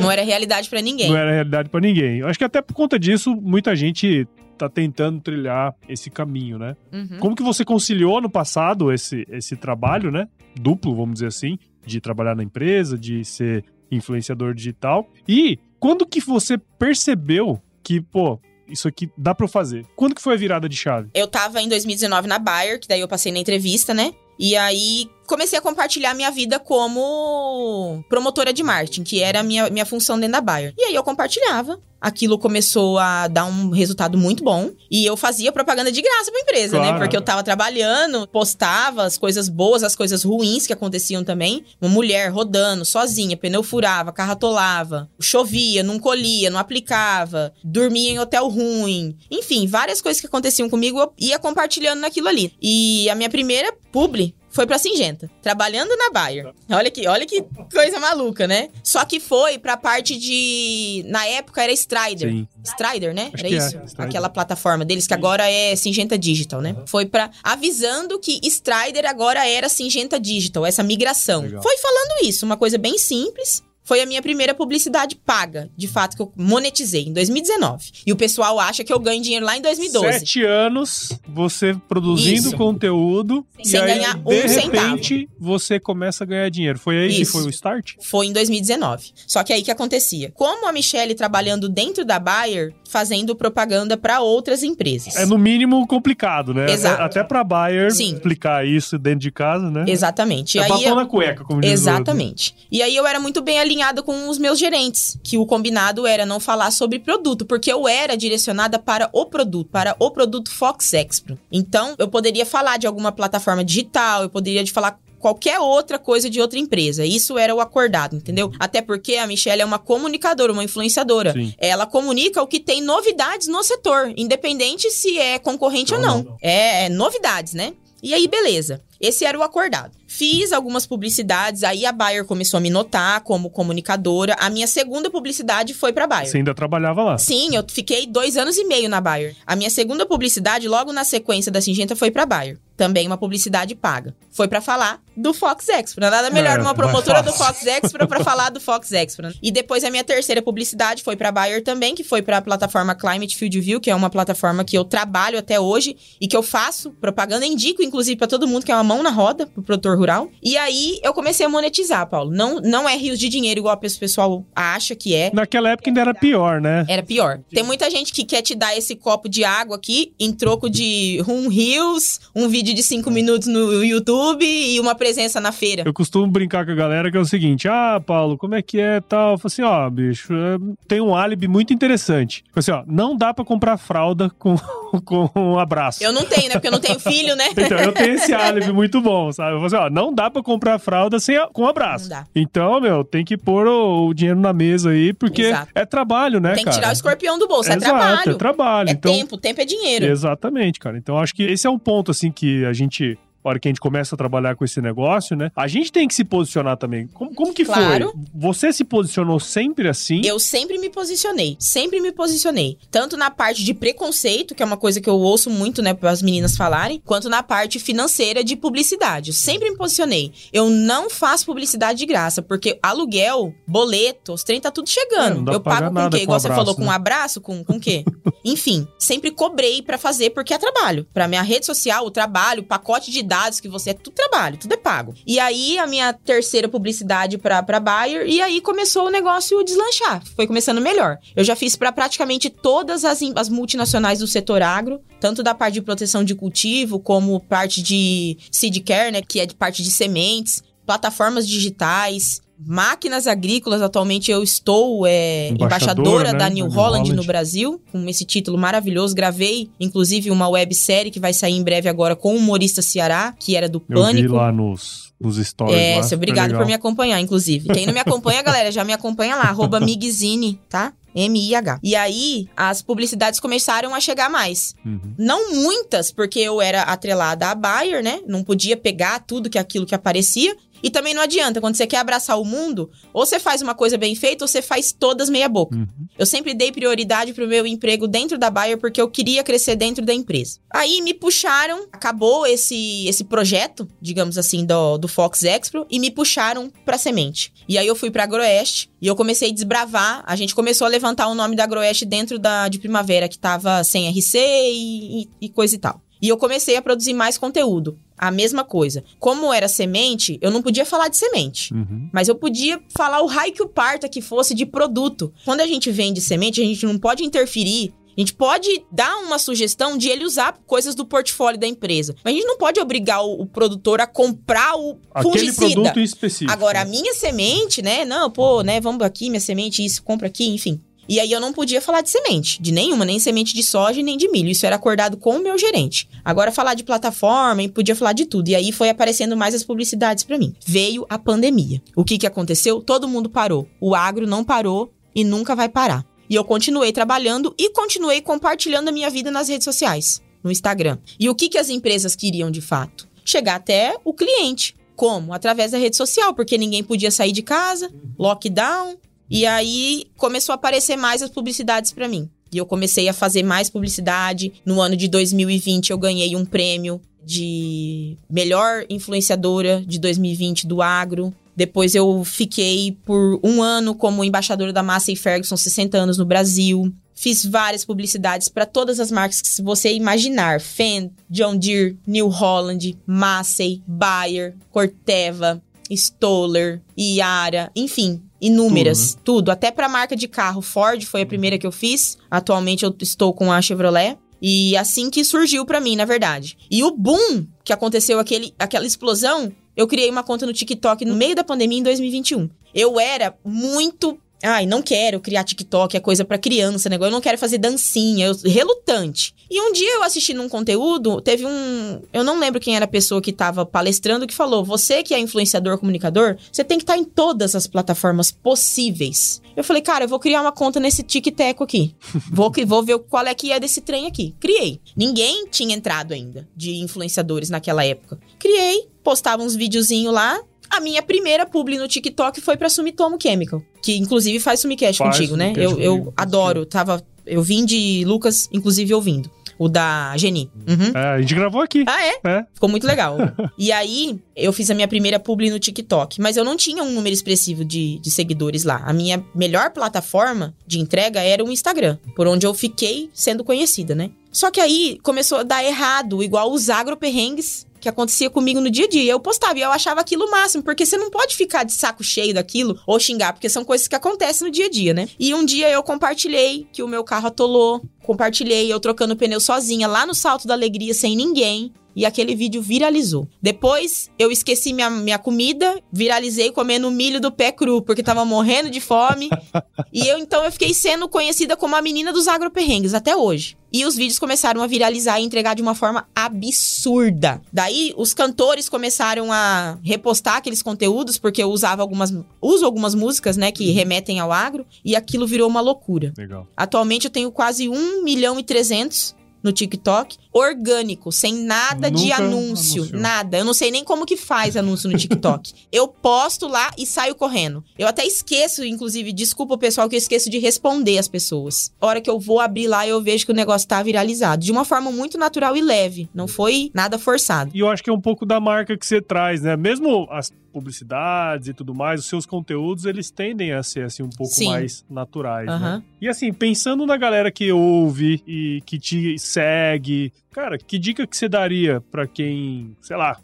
[0.00, 1.08] não era realidade para ninguém.
[1.08, 2.18] Não era realidade para ninguém.
[2.18, 4.26] Eu acho que até por conta disso muita gente
[4.62, 6.76] tá tentando trilhar esse caminho, né?
[6.92, 7.18] Uhum.
[7.18, 10.28] Como que você conciliou no passado esse, esse trabalho, né?
[10.54, 15.08] Duplo, vamos dizer assim, de trabalhar na empresa, de ser influenciador digital.
[15.28, 18.38] E quando que você percebeu que, pô,
[18.68, 19.84] isso aqui dá pra eu fazer?
[19.96, 21.10] Quando que foi a virada de chave?
[21.12, 24.12] Eu tava em 2019 na Bayer, que daí eu passei na entrevista, né?
[24.38, 29.70] E aí comecei a compartilhar minha vida como promotora de marketing, que era a minha,
[29.70, 30.74] minha função dentro da Bayer.
[30.76, 31.80] E aí eu compartilhava.
[32.00, 34.72] Aquilo começou a dar um resultado muito bom.
[34.90, 36.88] E eu fazia propaganda de graça pra empresa, né?
[36.88, 36.98] Claro.
[36.98, 41.64] Porque eu tava trabalhando, postava as coisas boas, as coisas ruins que aconteciam também.
[41.80, 48.18] Uma mulher rodando sozinha, pneu furava, carro atolava, chovia, não colhia, não aplicava, dormia em
[48.18, 49.16] hotel ruim.
[49.30, 52.52] Enfim, várias coisas que aconteciam comigo, eu ia compartilhando naquilo ali.
[52.60, 56.52] E a minha primeira publi foi pra Singenta, trabalhando na Bayer.
[56.70, 57.42] Olha que, olha que
[57.72, 58.68] coisa maluca, né?
[58.84, 61.04] Só que foi pra parte de.
[61.08, 62.30] Na época era Strider.
[62.30, 62.46] Sim.
[62.62, 63.30] Strider, né?
[63.32, 63.78] Acho era é, isso?
[63.86, 64.06] Strider.
[64.06, 66.76] Aquela plataforma deles que agora é Singenta Digital, né?
[66.86, 67.30] Foi pra.
[67.42, 71.42] avisando que Strider agora era Singenta Digital, essa migração.
[71.42, 71.62] Legal.
[71.62, 73.62] Foi falando isso, uma coisa bem simples.
[73.84, 77.90] Foi a minha primeira publicidade paga, de fato, que eu monetizei em 2019.
[78.06, 80.18] E o pessoal acha que eu ganho dinheiro lá em 2012.
[80.20, 82.56] Sete anos você produzindo Isso.
[82.56, 84.88] conteúdo Sem e aí, ganhar um de centavo.
[84.88, 86.78] repente, você começa a ganhar dinheiro.
[86.78, 87.32] Foi aí que Isso.
[87.32, 87.94] foi o start?
[88.00, 89.12] Foi em 2019.
[89.26, 90.30] Só que aí que acontecia?
[90.32, 95.16] Como a Michelle trabalhando dentro da Bayer, fazendo propaganda pra outras empresas.
[95.16, 96.70] É no mínimo complicado, né?
[96.70, 97.00] Exato.
[97.02, 98.12] Até, pra Bayer Sim.
[98.12, 99.86] explicar isso dentro de casa, né?
[99.88, 100.58] Exatamente.
[100.58, 101.70] E É aí eu- na cueca, como diz.
[101.70, 102.54] Exatamente.
[102.70, 106.26] E aí eu era muito bem alinhada com os meus gerentes, que o combinado era
[106.26, 110.92] não falar sobre produto, porque eu era direcionada para o produto, para o produto Fox
[110.92, 111.38] Expro.
[111.50, 116.28] Então, eu poderia falar de alguma plataforma digital, eu poderia de falar qualquer outra coisa
[116.28, 117.06] de outra empresa.
[117.06, 118.50] Isso era o acordado, entendeu?
[118.58, 121.32] Até porque a Michelle é uma comunicadora, uma influenciadora.
[121.32, 121.54] Sim.
[121.56, 126.24] Ela comunica o que tem novidades no setor, independente se é concorrente ou Não, não.
[126.24, 126.36] não.
[126.42, 127.72] É, é novidades, né?
[128.02, 128.82] E aí, beleza.
[129.00, 129.92] Esse era o acordado.
[130.14, 134.36] Fiz algumas publicidades, aí a Bayer começou a me notar como comunicadora.
[134.38, 136.30] A minha segunda publicidade foi pra Bayer.
[136.30, 137.16] Você ainda trabalhava lá.
[137.16, 139.34] Sim, eu fiquei dois anos e meio na Bayer.
[139.46, 142.58] A minha segunda publicidade, logo na sequência da Singenta, foi pra Bayer.
[142.76, 144.14] Também uma publicidade paga.
[144.30, 146.00] Foi pra falar do Fox Expro.
[146.00, 147.32] Nada melhor É, uma mais promotora do.
[147.32, 149.30] Fox Expro pra falar do Fox Expro.
[149.42, 153.36] E depois a minha terceira publicidade foi pra Bayer também, que foi pra plataforma Climate
[153.36, 156.90] Field View, que é uma plataforma que eu trabalho até hoje e que eu faço
[156.92, 160.28] propaganda, indico inclusive pra todo mundo que é uma mão na roda pro produtor rural.
[160.42, 162.30] E aí eu comecei a monetizar, Paulo.
[162.30, 165.30] Não, não é rios de dinheiro igual o pessoal acha que é.
[165.32, 166.84] Naquela época ainda era pior, né?
[166.88, 167.40] Era pior.
[167.50, 171.22] Tem muita gente que quer te dar esse copo de água aqui em troco de
[171.28, 175.84] um Reels, um vídeo de cinco minutos no YouTube e uma presença na feira.
[175.86, 178.80] Eu costumo brincar com a galera que é o seguinte: ah, Paulo, como é que
[178.80, 179.32] é tal?
[179.32, 182.44] Eu falo assim: ó, bicho, é, tem um álibi muito interessante.
[182.54, 184.56] Eu falo assim, ó, não dá pra comprar fralda com,
[185.04, 186.02] com um abraço.
[186.02, 186.54] Eu não tenho, né?
[186.54, 187.48] Porque eu não tenho filho, né?
[187.56, 189.52] Então, eu tenho esse álibi muito bom, sabe?
[189.52, 192.08] Eu falo assim, ó, não dá pra comprar fralda sem, a- com abraço.
[192.08, 192.26] Não dá.
[192.34, 195.70] Então, meu, tem que pôr o, o dinheiro na mesa aí, porque Exato.
[195.74, 196.76] é trabalho, né, Tem que cara?
[196.76, 197.70] tirar o escorpião do bolso.
[197.70, 198.30] É Exato, trabalho.
[198.30, 198.88] é trabalho.
[198.88, 199.36] É então, tempo.
[199.36, 200.04] Tempo é dinheiro.
[200.06, 200.96] Exatamente, cara.
[200.98, 203.70] Então acho que esse é um ponto assim que a gente a hora que a
[203.70, 205.50] gente começa a trabalhar com esse negócio, né?
[205.56, 207.06] A gente tem que se posicionar também.
[207.08, 208.12] Como, como que Claro.
[208.12, 208.22] foi?
[208.34, 210.20] Você se posicionou sempre assim?
[210.24, 212.78] Eu sempre me posicionei, sempre me posicionei.
[212.90, 216.10] Tanto na parte de preconceito, que é uma coisa que eu ouço muito, né, para
[216.10, 219.30] as meninas falarem, quanto na parte financeira de publicidade.
[219.30, 220.32] Eu sempre me posicionei.
[220.52, 225.44] Eu não faço publicidade de graça, porque aluguel, boleto, os trem tá tudo É, chegando.
[225.44, 226.16] dá eu pago com o quê?
[226.18, 226.86] com Igual você abraço, falou, com né?
[226.88, 227.40] um abraço?
[227.40, 228.04] Com, com o quê?
[228.44, 231.06] Enfim, sempre cobrei pra fazer, porque é trabalho.
[231.12, 233.22] Pra minha rede social, o trabalho, o pacote de
[233.60, 233.90] que você...
[233.90, 235.14] É tudo trabalho, tudo é pago.
[235.26, 240.22] E aí, a minha terceira publicidade pra, pra Bayer, e aí começou o negócio deslanchar.
[240.36, 241.18] Foi começando melhor.
[241.34, 245.74] Eu já fiz pra praticamente todas as, as multinacionais do setor agro, tanto da parte
[245.74, 249.90] de proteção de cultivo, como parte de seed care, né, que é de parte de
[249.90, 253.82] sementes, plataformas digitais, máquinas agrícolas.
[253.82, 257.26] Atualmente eu estou é, Embaixadora, embaixadora né, da New New Holland, no Holland.
[257.26, 259.14] Brasil, com esse título maravilhoso.
[259.14, 263.56] Gravei, inclusive, uma websérie que vai sair em breve agora com o humorista Ceará, que
[263.56, 264.34] era do Eu vi Pânico.
[264.34, 265.76] lá nos, nos stories.
[265.76, 266.60] É, lá, obrigado legal.
[266.60, 267.68] por me acompanhar, inclusive.
[267.68, 270.92] Quem não me acompanha, galera, já me acompanha lá, arroba Migzine, tá?
[271.14, 271.78] M-I-H.
[271.82, 274.74] E aí, as publicidades começaram a chegar mais.
[274.84, 275.14] Uhum.
[275.18, 278.20] Não muitas, porque eu era atrelada à Bayer, né?
[278.26, 280.56] Não podia pegar tudo que aquilo que aparecia.
[280.82, 283.96] E também não adianta, quando você quer abraçar o mundo, ou você faz uma coisa
[283.96, 285.76] bem feita, ou você faz todas meia boca.
[285.76, 285.86] Uhum.
[286.18, 290.04] Eu sempre dei prioridade pro meu emprego dentro da Bayer porque eu queria crescer dentro
[290.04, 290.58] da empresa.
[290.70, 296.10] Aí me puxaram, acabou esse, esse projeto, digamos assim, do, do Fox Expro, e me
[296.10, 297.52] puxaram pra semente.
[297.68, 300.22] E aí eu fui pra Agroeste e eu comecei a desbravar.
[300.26, 303.84] A gente começou a levantar o nome da Agroeste dentro da de Primavera, que tava
[303.84, 306.00] sem RC e, e, e coisa e tal.
[306.22, 307.98] E eu comecei a produzir mais conteúdo.
[308.16, 309.02] A mesma coisa.
[309.18, 311.72] Como era semente, eu não podia falar de semente.
[311.72, 312.08] Uhum.
[312.12, 315.32] Mas eu podia falar o raio que o parta que fosse de produto.
[315.44, 317.92] Quando a gente vende semente, a gente não pode interferir.
[318.16, 322.14] A gente pode dar uma sugestão de ele usar coisas do portfólio da empresa.
[322.22, 325.80] Mas a gente não pode obrigar o, o produtor a comprar o Aquele fungicida.
[325.82, 326.52] produto específico.
[326.52, 328.04] Agora, a minha semente, né?
[328.04, 328.80] Não, pô, né?
[328.80, 330.78] Vamos aqui, minha semente, isso, compra aqui, enfim.
[331.08, 334.16] E aí eu não podia falar de semente, de nenhuma, nem semente de soja nem
[334.16, 334.50] de milho.
[334.50, 336.08] Isso era acordado com o meu gerente.
[336.24, 338.48] Agora falar de plataforma e podia falar de tudo.
[338.48, 340.54] E aí foi aparecendo mais as publicidades pra mim.
[340.64, 341.82] Veio a pandemia.
[341.96, 342.80] O que que aconteceu?
[342.80, 343.68] Todo mundo parou.
[343.80, 346.04] O agro não parou e nunca vai parar.
[346.28, 350.98] E eu continuei trabalhando e continuei compartilhando a minha vida nas redes sociais, no Instagram.
[351.18, 353.08] E o que que as empresas queriam de fato?
[353.24, 354.74] Chegar até o cliente.
[354.96, 355.34] Como?
[355.34, 358.96] Através da rede social, porque ninguém podia sair de casa, lockdown,
[359.32, 362.28] e aí começou a aparecer mais as publicidades pra mim.
[362.52, 364.52] E eu comecei a fazer mais publicidade.
[364.62, 371.32] No ano de 2020 eu ganhei um prêmio de melhor influenciadora de 2020 do agro.
[371.56, 376.92] Depois eu fiquei por um ano como embaixadora da Massey Ferguson, 60 anos no Brasil.
[377.14, 382.98] Fiz várias publicidades para todas as marcas que você imaginar: Fendt, John Deere, New Holland,
[383.06, 391.22] Massey, Bayer, Corteva, Stoller, Iara, enfim, inúmeras, tudo, até para marca de carro Ford foi
[391.22, 392.18] a primeira que eu fiz.
[392.28, 394.18] Atualmente eu estou com a Chevrolet.
[394.44, 396.58] E assim que surgiu pra mim, na verdade.
[396.68, 401.14] E o boom que aconteceu aquele, aquela explosão, eu criei uma conta no TikTok no
[401.14, 402.50] meio da pandemia em 2021.
[402.74, 407.10] Eu era muito Ai, não quero criar TikTok, é coisa pra criança, negócio.
[407.10, 409.34] Eu não quero fazer dancinha, eu, relutante.
[409.48, 412.02] E um dia eu assisti num conteúdo, teve um.
[412.12, 415.18] Eu não lembro quem era a pessoa que tava palestrando que falou: você que é
[415.18, 419.40] influenciador, comunicador, você tem que estar em todas as plataformas possíveis.
[419.56, 421.94] Eu falei, cara, eu vou criar uma conta nesse TikTok aqui.
[422.32, 424.34] Vou, vou ver qual é que é desse trem aqui.
[424.40, 424.80] Criei.
[424.96, 428.18] Ninguém tinha entrado ainda de influenciadores naquela época.
[428.38, 430.40] Criei, postava uns videozinhos lá.
[430.70, 433.62] A minha primeira publi no TikTok foi pra Sumitomo Chemical.
[433.82, 435.52] Que inclusive faz Sumicast Faz contigo, né?
[435.56, 436.64] Eu comigo, adoro.
[436.64, 439.30] Tava, eu vim de Lucas, inclusive, ouvindo.
[439.58, 440.50] O da Geni.
[440.66, 440.98] Uhum.
[440.98, 441.84] É, a gente gravou aqui.
[441.86, 442.14] Ah, é?
[442.24, 442.46] É.
[442.52, 443.16] Ficou muito legal.
[443.56, 446.90] e aí, eu fiz a minha primeira publi no TikTok, mas eu não tinha um
[446.90, 448.82] número expressivo de, de seguidores lá.
[448.84, 453.94] A minha melhor plataforma de entrega era o Instagram, por onde eu fiquei sendo conhecida,
[453.94, 454.10] né?
[454.32, 458.86] Só que aí começou a dar errado, igual os agroperrengues que acontecia comigo no dia
[458.86, 459.12] a dia.
[459.12, 462.02] Eu postava e eu achava aquilo o máximo, porque você não pode ficar de saco
[462.02, 465.08] cheio daquilo ou xingar, porque são coisas que acontecem no dia a dia, né?
[465.18, 469.88] E um dia eu compartilhei que o meu carro atolou, compartilhei eu trocando pneu sozinha
[469.88, 471.72] lá no Salto da Alegria sem ninguém.
[471.94, 473.28] E aquele vídeo viralizou.
[473.40, 478.70] Depois, eu esqueci minha, minha comida, viralizei comendo milho do pé cru, porque tava morrendo
[478.70, 479.28] de fome.
[479.92, 483.56] e eu, então, eu fiquei sendo conhecida como a menina dos agroperrengues até hoje.
[483.72, 487.40] E os vídeos começaram a viralizar e entregar de uma forma absurda.
[487.50, 492.12] Daí, os cantores começaram a repostar aqueles conteúdos, porque eu usava algumas...
[492.40, 494.66] Uso algumas músicas, né, que remetem ao agro.
[494.84, 496.12] E aquilo virou uma loucura.
[496.18, 496.46] Legal.
[496.54, 502.16] Atualmente eu tenho quase 1 milhão e 300 no TikTok, orgânico, sem nada de Nunca
[502.16, 503.00] anúncio, anunciou.
[503.00, 503.38] nada.
[503.38, 505.52] Eu não sei nem como que faz anúncio no TikTok.
[505.72, 507.64] eu posto lá e saio correndo.
[507.78, 511.72] Eu até esqueço, inclusive, desculpa o pessoal que eu esqueço de responder as pessoas.
[511.80, 514.52] A hora que eu vou abrir lá, eu vejo que o negócio tá viralizado, de
[514.52, 517.50] uma forma muito natural e leve, não foi nada forçado.
[517.54, 519.56] E eu acho que é um pouco da marca que você traz, né?
[519.56, 524.10] Mesmo as publicidades e tudo mais, os seus conteúdos, eles tendem a ser, assim, um
[524.10, 524.48] pouco Sim.
[524.48, 525.54] mais naturais, né?
[525.54, 525.82] Aham.
[526.00, 531.16] E assim, pensando na galera que ouve e que te segue, cara, que dica que
[531.16, 533.18] você daria pra quem, sei lá,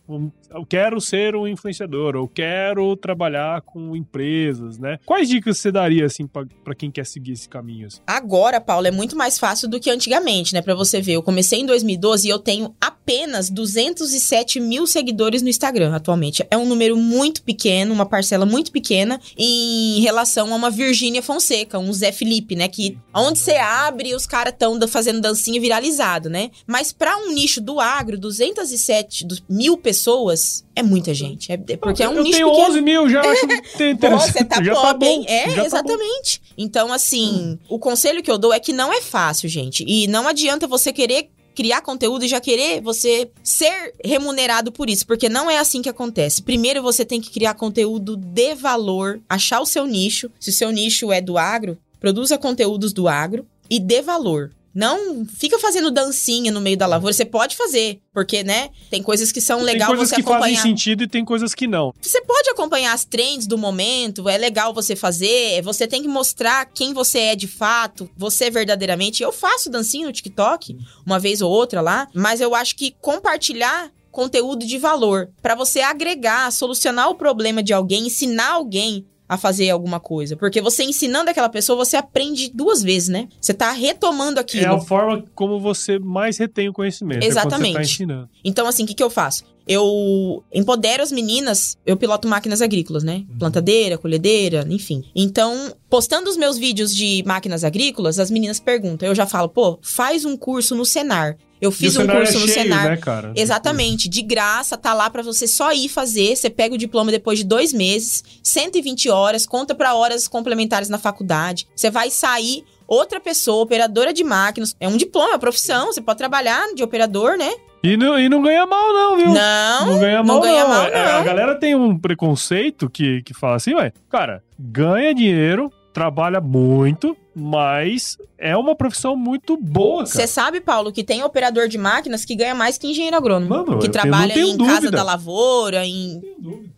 [0.50, 4.98] eu quero ser um influenciador, ou quero trabalhar com empresas, né?
[5.04, 7.86] Quais dicas você daria, assim, pra pra quem quer seguir esse caminho?
[7.86, 8.00] assim?
[8.06, 10.61] Agora, Paulo, é muito mais fácil do que antigamente, né?
[10.61, 15.48] Pra você ver, eu comecei em 2012 e eu tenho apenas 207 mil seguidores no
[15.48, 16.46] Instagram atualmente.
[16.50, 21.78] É um número muito pequeno, uma parcela muito pequena em relação a uma Virgínia Fonseca,
[21.78, 22.68] um Zé Felipe, né?
[22.68, 26.50] Que onde você abre, os caras estão fazendo dancinha viralizado, né?
[26.66, 31.53] Mas pra um nicho do agro, 207 do- mil pessoas é muita gente.
[31.53, 32.68] É, é porque é um eu nicho tenho pequeno.
[32.70, 35.20] 11 mil, já acho que Pô, você tá já top, hein?
[35.20, 36.42] bom, É, já tá exatamente.
[36.57, 39.84] Então, assim, o conselho que eu dou é que não é fácil, gente.
[39.86, 45.05] E não adianta você querer criar conteúdo e já querer você ser remunerado por isso,
[45.07, 46.40] porque não é assim que acontece.
[46.42, 50.30] Primeiro você tem que criar conteúdo de valor, achar o seu nicho.
[50.38, 54.53] Se o seu nicho é do agro, produza conteúdos do agro e dê valor.
[54.78, 57.12] Não fica fazendo dancinha no meio da lavoura.
[57.12, 58.70] Você pode fazer, porque, né?
[58.88, 60.56] Tem coisas que são legal tem coisas você que acompanhar.
[60.56, 61.92] fazem sentido e tem coisas que não.
[62.00, 66.64] Você pode acompanhar as trends do momento, é legal você fazer, você tem que mostrar
[66.66, 69.20] quem você é de fato, você verdadeiramente.
[69.20, 73.90] Eu faço dancinha no TikTok, uma vez ou outra lá, mas eu acho que compartilhar
[74.12, 79.70] conteúdo de valor para você agregar, solucionar o problema de alguém, ensinar alguém a fazer
[79.70, 80.36] alguma coisa.
[80.36, 83.28] Porque você ensinando aquela pessoa, você aprende duas vezes, né?
[83.40, 84.64] Você tá retomando aquilo.
[84.64, 87.18] É a forma como você mais retém o conhecimento.
[87.18, 87.72] É quando Exatamente.
[87.72, 88.28] você tá ensinando.
[88.44, 89.44] Então, assim, o que, que eu faço?
[89.68, 93.24] Eu empodero as meninas, eu piloto máquinas agrícolas, né?
[93.38, 95.04] Plantadeira, colhedeira, enfim.
[95.14, 99.06] Então, postando os meus vídeos de máquinas agrícolas, as meninas perguntam.
[99.06, 101.36] Eu já falo, pô, faz um curso no Senar.
[101.60, 102.90] Eu fiz um curso é no cheio, Senar.
[102.90, 103.32] Né, cara?
[103.36, 106.36] Exatamente, de graça, tá lá pra você só ir fazer.
[106.36, 110.98] Você pega o diploma depois de dois meses, 120 horas, conta pra horas complementares na
[110.98, 111.66] faculdade.
[111.74, 114.74] Você vai sair outra pessoa, operadora de máquinas.
[114.80, 115.86] É um diploma, é uma profissão.
[115.86, 117.52] Você pode trabalhar de operador, né?
[117.82, 119.26] E não, e não ganha mal, não, viu?
[119.32, 120.68] Não, Não ganha mal, não ganha não.
[120.68, 121.24] mal, É, A não.
[121.24, 128.18] galera tem um preconceito que, que fala assim, ué, cara, ganha dinheiro, trabalha muito, mas
[128.36, 130.04] é uma profissão muito boa.
[130.06, 133.48] Você sabe, Paulo, que tem operador de máquinas que ganha mais que engenheiro agrônomo.
[133.50, 134.96] Mano, que trabalha não em casa dúvida.
[134.96, 136.20] da lavoura, em.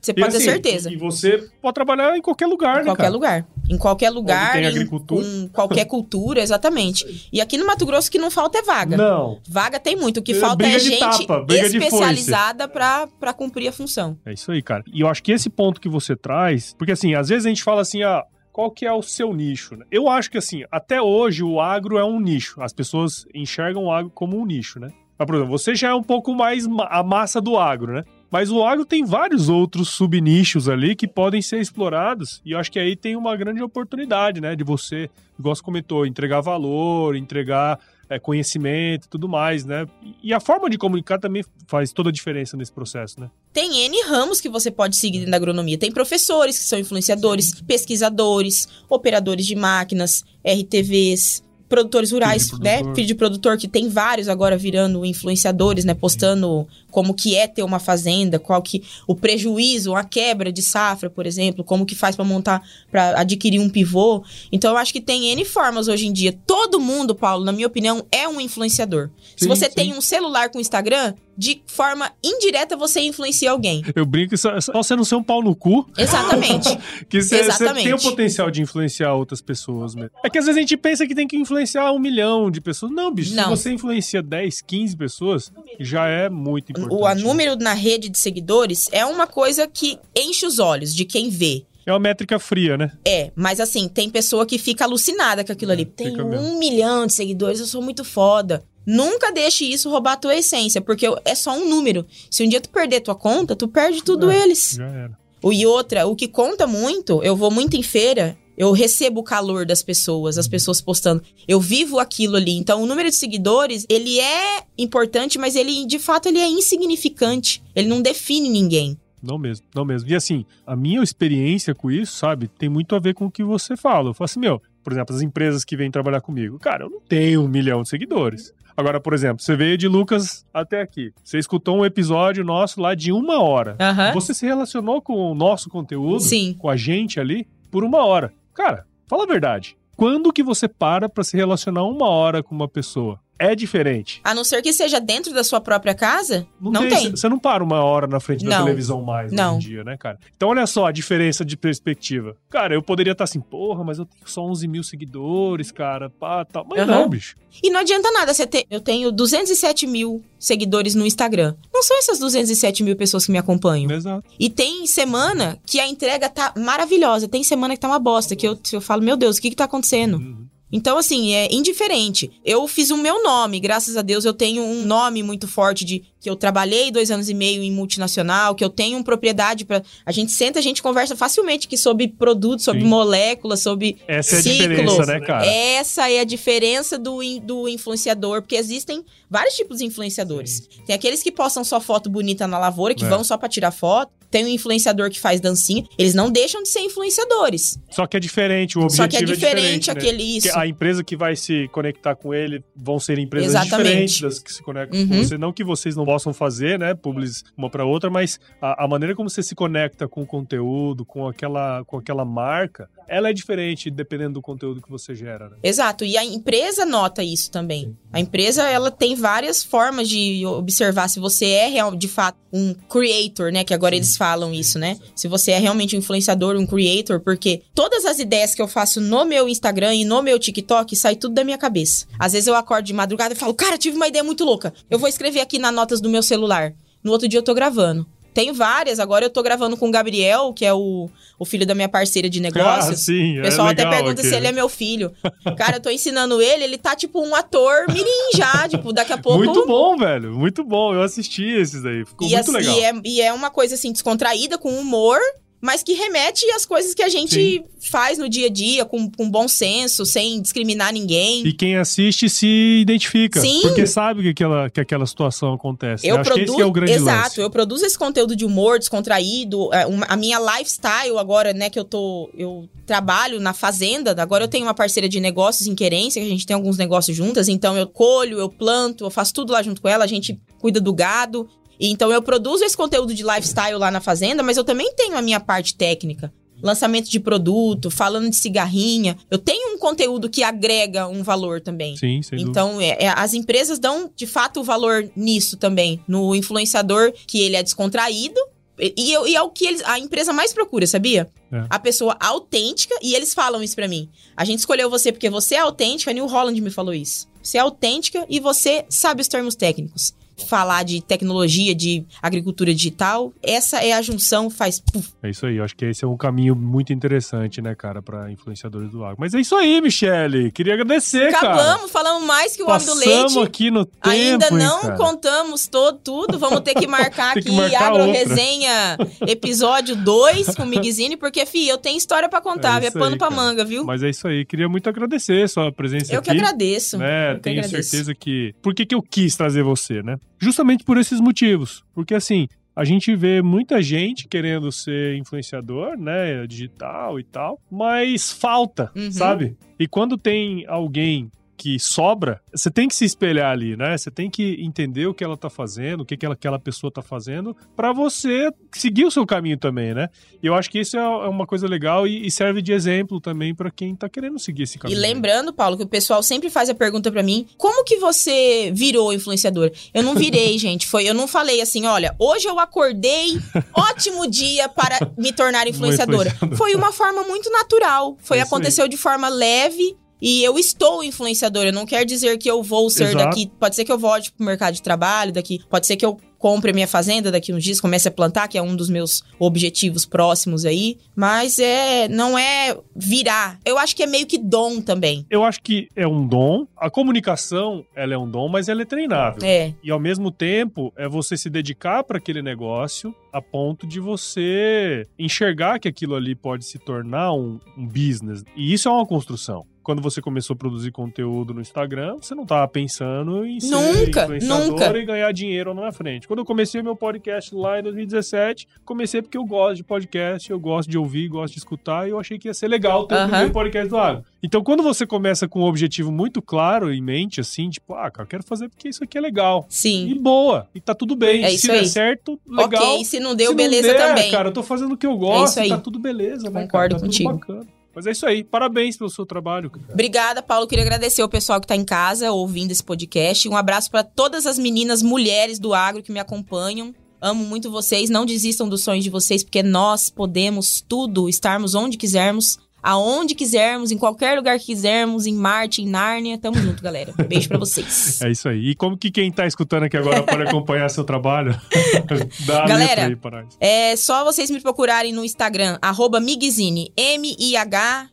[0.01, 0.91] Você E pode ter assim, certeza.
[0.91, 3.13] E você pode trabalhar em qualquer lugar, Em né, qualquer cara?
[3.13, 3.47] lugar.
[3.69, 4.53] Em qualquer lugar.
[4.55, 5.23] tem em- agricultura.
[5.25, 7.29] Com qualquer cultura, exatamente.
[7.33, 8.97] E aqui no Mato Grosso o que não falta é vaga.
[8.97, 9.39] Não.
[9.49, 10.19] Vaga tem muito.
[10.21, 14.17] O que É, falta é gente tapa, especializada pra, pra cumprir a função.
[14.25, 14.83] É isso aí, cara.
[14.93, 17.63] E eu acho que esse ponto que você traz, porque assim, às vezes a gente
[17.63, 19.77] fala assim, ah, qual que é o seu nicho?
[19.77, 19.85] né?
[19.91, 22.61] Eu acho que assim, até hoje o agro é um nicho.
[22.63, 24.89] As pessoas enxergam o agro como um nicho, né?
[25.19, 28.05] Mas, por exemplo, você já é um pouco mais ma- a massa do agro, né?
[28.31, 32.41] Mas o agro tem vários outros subnichos ali que podem ser explorados.
[32.45, 34.55] E eu acho que aí tem uma grande oportunidade, né?
[34.55, 39.87] De você, igual você comentou, entregar valor, entregar é, conhecimento e tudo mais, né?
[40.23, 43.31] E a forma de comunicar também faz toda a diferença nesse processo, né?
[43.53, 45.77] Tem N ramos que você pode seguir dentro da agronomia.
[45.77, 52.83] Tem professores que são influenciadores, pesquisadores, operadores de máquinas, RTVs, produtores rurais, Filho né?
[52.95, 55.95] Filho de produtor, que tem vários agora virando influenciadores, né?
[55.95, 61.09] Postando como que é ter uma fazenda, qual que o prejuízo, a quebra de safra,
[61.09, 62.61] por exemplo, como que faz para montar,
[62.91, 64.23] para adquirir um pivô.
[64.51, 66.37] Então eu acho que tem N formas hoje em dia.
[66.45, 69.09] Todo mundo, Paulo, na minha opinião, é um influenciador.
[69.37, 69.75] Se Sim, você sim.
[69.75, 73.83] tem um celular com Instagram, de forma indireta você influencia alguém.
[73.97, 76.69] Eu brinco que só, só você não ser um pau no cu, Exatamente.
[77.09, 77.85] que você, você Exatamente.
[77.85, 80.11] tem o potencial de influenciar outras pessoas mesmo.
[80.23, 82.93] É que às vezes a gente pensa que tem que influenciar um milhão de pessoas.
[82.93, 83.45] Não, bicho, Não.
[83.45, 87.01] se você influencia 10, 15 pessoas, já é muito importante.
[87.01, 91.07] o a número na rede de seguidores é uma coisa que enche os olhos de
[91.07, 91.65] quem vê.
[91.87, 92.93] É uma métrica fria, né?
[93.09, 95.87] É, mas assim, tem pessoa que fica alucinada com aquilo ali.
[95.87, 96.59] Tem É, um mesmo.
[96.59, 98.63] milhão de seguidores, eu sou muito foda.
[98.93, 102.05] Nunca deixe isso roubar a tua essência, porque é só um número.
[102.29, 104.43] Se um dia tu perder tua conta, tu perde tudo É.
[104.43, 104.75] eles.
[104.77, 105.19] Já era.
[105.45, 109.65] E outra, o que conta muito, eu vou muito em feira, eu recebo o calor
[109.65, 111.23] das pessoas, as pessoas postando.
[111.49, 112.57] Eu vivo aquilo ali.
[112.59, 117.63] Então, o número de seguidores, ele é importante, mas ele, de fato, ele é insignificante.
[117.75, 118.99] Ele não define ninguém.
[119.23, 120.09] Não mesmo, não mesmo.
[120.09, 123.45] E assim, a minha experiência com isso, sabe, tem muito a ver com o que
[123.45, 124.11] você fala.
[124.11, 127.01] Eu falo assim, meu, por exemplo, as empresas que vêm trabalhar comigo, cara, eu não
[127.01, 128.53] tenho um milhão de seguidores.
[128.77, 131.13] Agora, por exemplo, você veio de Lucas até aqui.
[131.23, 133.77] Você escutou um episódio nosso lá de uma hora.
[133.79, 134.13] Aham.
[134.13, 136.55] Você se relacionou com o nosso conteúdo, Sim.
[136.59, 138.33] com a gente ali, por uma hora.
[138.55, 139.77] Cara, fala a verdade.
[139.97, 143.21] Quando que você para pra se relacionar uma hora com uma pessoa?
[143.41, 144.21] É diferente.
[144.23, 147.11] A não ser que seja dentro da sua própria casa, não, tem.
[147.11, 148.65] Você não para uma hora na frente da Não.
[148.67, 149.57] televisão mais Não.
[149.57, 150.19] hoje em dia, né, cara?
[150.37, 152.37] Então olha só a diferença de perspectiva.
[152.51, 156.45] Cara, eu poderia estar assim, porra, mas eu tenho só 11 mil seguidores, cara, pá,
[156.45, 156.67] tal.
[156.69, 156.87] Mas Aham.
[157.01, 157.35] não, bicho.
[157.63, 158.67] E não adianta nada você ter.
[158.71, 161.55] Eu tenho 207 mil seguidores no Instagram.
[161.73, 163.91] Não são essas 207 mil pessoas que me acompanham.
[163.91, 164.23] Exato.
[164.39, 167.27] E tem semana que a entrega tá maravilhosa.
[167.27, 168.37] Tem semana que tá uma bosta.
[168.37, 170.19] Que eu, eu falo, meu Deus, o que que tá acontecendo?
[170.19, 170.47] Uhum.
[170.73, 172.31] Então, assim, é indiferente.
[172.45, 176.03] Eu fiz o meu nome, graças a Deus eu tenho um nome muito forte de
[176.21, 180.13] que eu trabalhei dois anos e meio em multinacional, que eu tenho propriedade para A
[180.13, 182.87] gente senta, a gente conversa facilmente aqui sobre produtos, sobre Sim.
[182.89, 184.59] moléculas, sobre Essa é a ciclos.
[184.69, 185.47] diferença, né, cara?
[185.47, 190.69] Essa é a diferença do, do influenciador, porque existem vários tipos de influenciadores.
[190.87, 193.09] Tem aqueles que postam só foto bonita na lavoura, que É.
[193.09, 194.13] vão só pra tirar foto.
[194.31, 197.79] Tem um influenciador que faz dancinha, eles não deixam de ser influenciadores.
[197.91, 199.93] Só que é diferente, o objetivo Só que é diferente, né?
[199.93, 200.57] aquele isso.
[200.59, 203.85] A empresa que vai se conectar com ele vão ser empresas Exatamente.
[203.87, 205.25] diferentes das que se conectam com Uhum.
[205.25, 205.37] você.
[205.39, 209.15] Não que vocês não possam fazer, né, publis uma para outra, mas a, a maneira
[209.15, 213.91] como você se conecta com o conteúdo, com aquela, com aquela marca, ela é diferente
[213.91, 215.57] dependendo do conteúdo que você gera, né?
[215.65, 217.97] Exato, e a empresa nota isso também.
[218.13, 222.73] A empresa, ela tem várias formas de observar se você é real, de fato um
[222.73, 224.97] creator, né, que agora eles falam isso, né?
[225.15, 229.01] Se você é realmente um influenciador, um creator, porque todas as ideias que eu faço
[229.01, 232.07] no meu Instagram e no meu TikTok sai tudo da minha cabeça.
[232.19, 234.73] Às vezes eu acordo de madrugada e falo: "Cara, tive uma ideia muito louca.
[234.89, 236.75] Eu vou escrever aqui nas notas do meu celular".
[237.03, 238.07] No outro dia eu tô gravando.
[238.33, 241.75] Tenho várias, agora eu tô gravando com o Gabriel, que é o, o filho da
[241.75, 243.01] minha parceira de Ah, negócios.
[243.01, 245.13] sim, O pessoal é até pergunta se ele é meu filho.
[245.57, 249.19] Cara, eu tô ensinando ele, ele tá tipo um ator mirim já, tipo, daqui a
[249.19, 249.39] pouco...
[249.39, 250.33] Muito bom, velho.
[250.33, 250.95] Muito bom.
[250.95, 252.05] Eu assisti esses aí.
[252.05, 252.77] Ficou e, muito assim, legal.
[252.79, 255.19] e é, e é uma coisa assim, descontraída, com humor,
[255.61, 257.65] mas que remete às coisas que a gente Sim.
[257.91, 261.47] faz no dia a dia, com, com bom senso, sem discriminar ninguém.
[261.47, 263.41] E quem assiste se identifica.
[263.41, 263.61] Sim.
[263.63, 266.07] Porque sabe que aquela, que aquela situação acontece.
[266.07, 266.21] Eu né?
[266.23, 267.41] Acho que produzo, esse é o grande exato, lance.
[267.41, 271.85] eu produzo esse conteúdo de humor descontraído, é, a minha lifestyle agora, né, que eu
[271.85, 276.27] tô, eu trabalho na fazenda, agora eu tenho uma parceira de negócios em Querência, que
[276.27, 279.63] a gente tem alguns negócios juntas, então eu colho, eu planto, eu faço tudo lá
[279.63, 281.49] junto com ela, a gente cuida do gado,
[281.89, 285.23] então eu produzo esse conteúdo de lifestyle lá na fazenda, mas eu também tenho a
[285.23, 286.33] minha parte técnica.
[286.63, 289.17] Lançamento de produto, falando de cigarrinha.
[289.31, 291.97] Eu tenho um conteúdo que agrega um valor também.
[291.97, 292.39] Sim, sem.
[292.39, 297.41] Então, é, é, as empresas dão de fato o valor nisso também, no influenciador, que
[297.41, 298.39] ele é descontraído.
[298.79, 301.29] E, e é o que eles, a empresa mais procura, sabia?
[301.53, 301.65] É.
[301.69, 304.09] A pessoa autêntica, e eles falam isso pra mim.
[304.37, 307.29] A gente escolheu você porque você é autêntica, a New Holland me falou isso.
[307.43, 310.15] Você é autêntica e você sabe os termos técnicos.
[310.47, 314.81] Falar de tecnologia, de agricultura digital, essa é a junção, faz.
[314.81, 315.11] puf.
[315.23, 318.31] É isso aí, eu acho que esse é um caminho muito interessante, né, cara, pra
[318.31, 319.17] influenciadores do agro.
[319.19, 320.51] Mas é isso aí, Michele.
[320.51, 321.53] Queria agradecer, cara.
[321.55, 323.47] Acabamos, falamos mais que o homem do Passamos leite.
[323.49, 324.97] aqui no tempo, Ainda hein, não cara?
[324.97, 326.39] contamos todo, tudo.
[326.39, 328.19] Vamos ter que marcar Tem que aqui marcar Agro outra.
[328.19, 332.91] Resenha episódio 2 com o Migzine, porque, fi, eu tenho história pra contar, É é,
[332.91, 333.41] pano aí, pra cara.
[333.41, 333.85] manga, viu?
[333.85, 336.31] Mas é isso aí, queria muito agradecer a sua presença eu aqui.
[336.31, 336.99] que agradeço.
[336.99, 337.33] né?
[337.33, 337.91] eu que Tenho agradeço.
[337.91, 338.55] certeza que.
[338.63, 340.17] Por que, que eu quis trazer você, né?
[340.41, 341.85] Justamente por esses motivos.
[341.95, 346.47] Porque assim, a gente vê muita gente querendo ser influenciador, né?
[346.47, 349.11] Digital e tal, mas falta, Uhum.
[349.13, 349.57] sabe?
[349.79, 351.31] E quando tem alguém
[351.61, 353.97] que sobra, você tem que se espelhar ali, né?
[353.99, 356.91] Você tem que entender o que ela tá fazendo, o que, que ela- aquela pessoa
[356.91, 360.09] tá fazendo, pra você seguir o seu caminho também, né?
[360.43, 363.21] E eu acho que isso é é uma coisa legal e, e serve de exemplo
[363.21, 364.99] também pra quem tá querendo seguir esse E caminho.
[365.01, 369.13] lembrando, Paulo, que o pessoal sempre faz a pergunta pra mim: como que você virou
[369.13, 369.71] influenciador?
[369.93, 370.87] Eu não virei, gente.
[370.87, 373.39] Foi, eu não falei assim, olha, hoje eu acordei,
[373.77, 376.31] ótimo dia para me tornar influenciadora.
[376.31, 376.57] influenciadora.
[376.57, 378.17] Foi uma forma muito natural.
[378.21, 379.95] Foi É aconteceu de forma leve.
[380.21, 383.25] E eu estou influenciadora, não quer dizer que eu vou ser Exato.
[383.25, 383.51] daqui.
[383.59, 385.61] Pode ser que eu volte pro mercado de trabalho daqui.
[385.69, 388.57] Pode ser que eu compre a minha fazenda daqui uns dias, comece a plantar, que
[388.57, 390.97] é um dos meus objetivos próximos aí.
[391.15, 393.61] Mas é, não é virar.
[393.65, 395.27] Eu acho que é meio que dom também.
[395.31, 396.67] Eu acho que é um dom.
[396.77, 399.41] A comunicação, ela é um dom, mas ela é treinável.
[399.45, 404.01] É, E ao mesmo tempo, é você se dedicar para aquele negócio a ponto de
[404.01, 408.43] você enxergar que aquilo ali pode se tornar um, um business.
[408.57, 409.67] E isso é uma construção.
[409.91, 414.23] Quando você começou a produzir conteúdo no Instagram, você não estava pensando em ser Nunca,
[414.23, 414.99] influenciador nunca.
[414.99, 416.29] e ganhar dinheiro na frente.
[416.29, 420.61] Quando eu comecei meu podcast lá em 2017, comecei porque eu gosto de podcast, eu
[420.61, 423.19] gosto de ouvir, gosto de escutar, e eu achei que ia ser legal ter o
[423.19, 423.29] Aham.
[423.29, 424.25] primeiro podcast do.
[424.41, 428.23] Então, quando você começa com um objetivo muito claro em mente, assim, tipo, ah, cara,
[428.23, 429.67] eu quero fazer porque isso aqui é legal.
[429.69, 430.17] E sim.
[430.23, 430.69] boa.
[430.73, 431.43] E tá tudo bem.
[431.43, 431.87] É se isso der aí.
[431.89, 432.81] certo, legal.
[432.95, 434.31] Ok, se não deu, Se beleza não der, também.
[434.31, 435.69] cara, eu tô fazendo o que eu gosto, aí.
[435.69, 437.01] tá tudo beleza, né, Concordo cara?
[437.01, 437.31] Tá contigo.
[437.33, 437.80] tudo bacana.
[437.95, 438.45] Mas é isso aí.
[438.45, 439.71] Parabéns pelo seu trabalho.
[439.71, 439.85] cara.
[439.93, 440.67] Obrigada, Paulo.
[440.67, 443.49] Queria agradecer o pessoal que tá em casa ouvindo esse podcast.
[443.49, 446.95] Um abraço para todas as meninas mulheres do agro que me acompanham.
[447.21, 448.09] Amo muito vocês.
[448.09, 453.91] Não desistam dos sonhos de vocês, porque nós podemos tudo, estarmos onde quisermos, aonde quisermos,
[453.91, 456.39] em qualquer lugar que quisermos, em Marte, em Nárnia.
[456.39, 457.13] Tamo junto, galera.
[457.29, 458.21] Beijo pra vocês.
[458.23, 458.71] É isso aí.
[458.71, 461.59] E como que quem tá escutando aqui agora pode acompanhar seu trabalho?
[462.47, 463.47] Dá Galera, aí nós.
[463.59, 468.11] É só vocês me procurarem no Instagram, arroba Migzine, M-I-H-G-U-I-Z-I-N-I.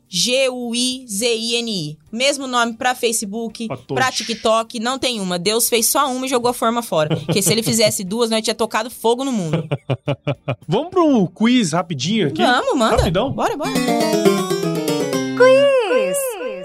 [2.11, 4.05] Mesmo nome pra Facebook, todos.
[4.15, 5.37] TikTok, não tem uma.
[5.37, 7.15] Deus fez só uma e jogou a forma fora.
[7.15, 9.67] Porque se ele fizesse duas, nós tinha tocado fogo no mundo.
[10.67, 12.41] Vamos pra um quiz rapidinho aqui?
[12.41, 12.97] Vamos, manda.
[12.97, 13.31] Rapidão?
[13.31, 14.56] Bora, bora.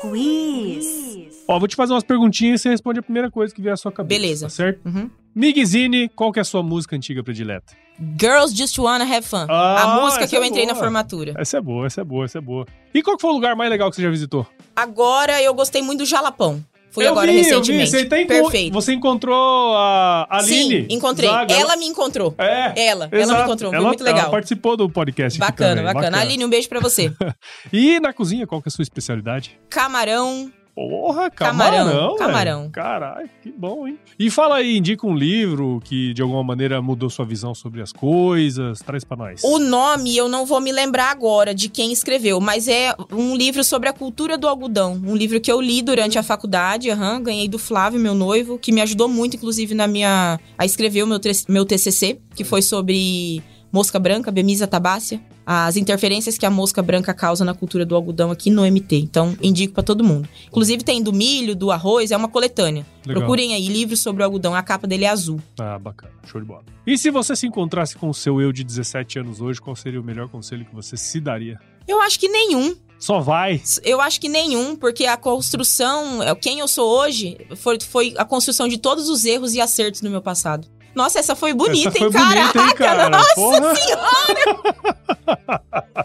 [0.01, 1.45] Quiz.
[1.47, 3.77] Ó, vou te fazer umas perguntinhas e você responde a primeira coisa que vier à
[3.77, 4.21] sua cabeça.
[4.21, 4.47] Beleza.
[4.47, 4.81] Tá certo?
[4.87, 5.11] Uhum.
[5.35, 7.75] Migzine, qual que é a sua música antiga predileta?
[8.19, 9.47] Girls Just Wanna Have Fun.
[9.49, 11.35] Ah, a música que eu é entrei na formatura.
[11.37, 12.67] Essa é boa, essa é boa, essa é boa.
[12.93, 14.47] E qual que foi o lugar mais legal que você já visitou?
[14.75, 16.63] Agora eu gostei muito do Jalapão.
[16.93, 17.91] Fui Eu agora vi, recentemente.
[17.91, 18.73] Você, tá enco- Perfeito.
[18.73, 20.83] você encontrou a Aline?
[20.83, 21.29] Sim, encontrei.
[21.29, 21.55] Zaga.
[21.55, 22.35] Ela me encontrou.
[22.39, 22.87] É.
[22.89, 23.43] Ela, ela me exato.
[23.45, 23.71] encontrou.
[23.71, 24.21] Foi Ela- muito legal.
[24.23, 25.41] Ela participou do podcast.
[25.43, 27.11] aqui Bacana, também, bacana, Aline, um beijo pra você.
[27.73, 29.59] E na cozinha, qual que é a sua especialidade?
[29.71, 30.53] Camarão.
[30.75, 32.17] Porra, Camarão, camarão.
[32.17, 32.71] camarão.
[32.71, 33.99] Caralho, que bom, hein?
[34.19, 37.93] E fala aí, indica um livro que de alguma maneira mudou sua visão sobre as
[37.93, 38.81] coisas.
[38.81, 39.43] Traz pra nós.
[39.45, 43.63] O nome eu não vou me lembrar agora de quem escreveu, mas é um livro
[43.63, 45.01] sobre a cultura do algodão.
[45.05, 48.73] Um livro que eu li durante a faculdade, aham, ganhei do Flávio, meu noivo, que
[48.73, 50.41] me ajudou muito, inclusive, na minha.
[50.57, 53.43] a escrever o meu, meu TCC, que foi sobre
[53.73, 55.21] mosca branca, Bemisa tabácea.
[55.45, 58.97] As interferências que a mosca branca causa na cultura do algodão aqui no MT.
[58.97, 60.29] Então, indico pra todo mundo.
[60.47, 62.87] Inclusive, tem do milho, do arroz, é uma coletânea.
[63.05, 63.23] Legal.
[63.23, 64.55] Procurem aí livros sobre o algodão.
[64.55, 65.41] A capa dele é azul.
[65.59, 66.13] Ah, bacana.
[66.27, 66.63] Show de bola.
[66.87, 70.01] E se você se encontrasse com o seu eu de 17 anos hoje, qual seria
[70.01, 71.59] o melhor conselho que você se daria?
[71.89, 72.77] Eu acho que nenhum.
[73.03, 73.61] Só vai.
[73.83, 78.25] Eu acho que nenhum, porque a construção, é, quem eu sou hoje, foi, foi a
[78.25, 80.69] construção de todos os erros e acertos do meu passado.
[80.95, 82.61] Nossa, essa foi bonita, Essa foi hein, bonita, caraca?
[82.61, 83.09] hein, cara?
[83.11, 83.73] Nossa Porra.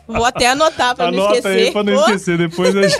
[0.08, 1.66] Vou até anotar pra não Anota esquecer.
[1.66, 2.76] aí pra não esquecer depois.
[2.76, 2.98] A gente...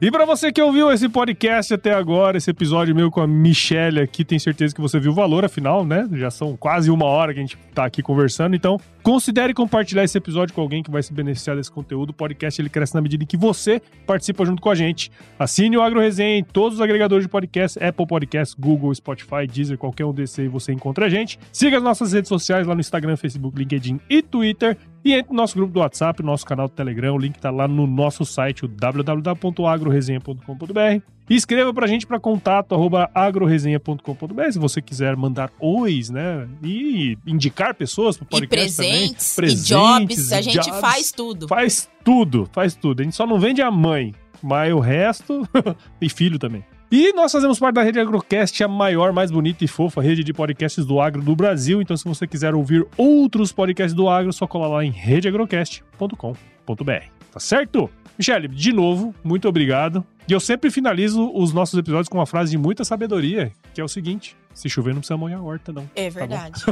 [0.00, 4.00] e pra você que ouviu esse podcast até agora, esse episódio meu com a Michelle
[4.00, 6.08] aqui, tenho certeza que você viu o valor, afinal, né?
[6.14, 8.56] Já são quase uma hora que a gente tá aqui conversando.
[8.56, 12.10] Então, considere compartilhar esse episódio com alguém que vai se beneficiar desse conteúdo.
[12.10, 15.10] O podcast ele cresce na medida em que você participa junto com a gente.
[15.38, 19.78] Assine o Agro Resenha em todos os agregadores de podcast, Apple Podcasts, Google, Spotify, Deezer,
[19.78, 21.38] qualquer um desses aí você encontra a gente.
[21.52, 24.76] Siga as nossas redes sociais lá no Instagram, Facebook, LinkedIn e Twitter.
[25.04, 27.50] E entre no nosso grupo do WhatsApp, no nosso canal do Telegram, o link tá
[27.50, 31.02] lá no nosso site, o www.agroresenha.com.br.
[31.28, 36.46] E escreva pra gente para contato arroba agroresenha.com.br se você quiser mandar ois, né?
[36.62, 39.52] E indicar pessoas pro E podcast presentes, também.
[39.52, 40.80] e jobs, e a gente jobs.
[40.80, 41.48] faz tudo.
[41.48, 43.00] Faz tudo, faz tudo.
[43.00, 45.48] A gente só não vende a mãe, mas o resto.
[46.00, 46.64] e filho também.
[46.96, 50.32] E nós fazemos parte da Rede Agrocast, a maior, mais bonita e fofa rede de
[50.32, 51.82] podcasts do agro do Brasil.
[51.82, 57.04] Então, se você quiser ouvir outros podcasts do agro, só cola lá em redeagrocast.com.br.
[57.32, 57.90] Tá certo?
[58.16, 60.06] Michele, de novo, muito obrigado.
[60.28, 63.84] E eu sempre finalizo os nossos episódios com uma frase de muita sabedoria, que é
[63.84, 65.90] o seguinte: se chover, não precisa molhar a horta, não.
[65.96, 66.62] É verdade.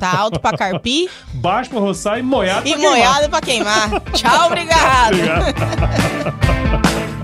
[0.00, 2.90] Tá alto pra carpir Baixo pra roçar e molhado e pra queimar.
[2.90, 3.90] moiado pra queimar.
[4.14, 5.12] Tchau, obrigado.
[5.12, 5.54] Obrigado.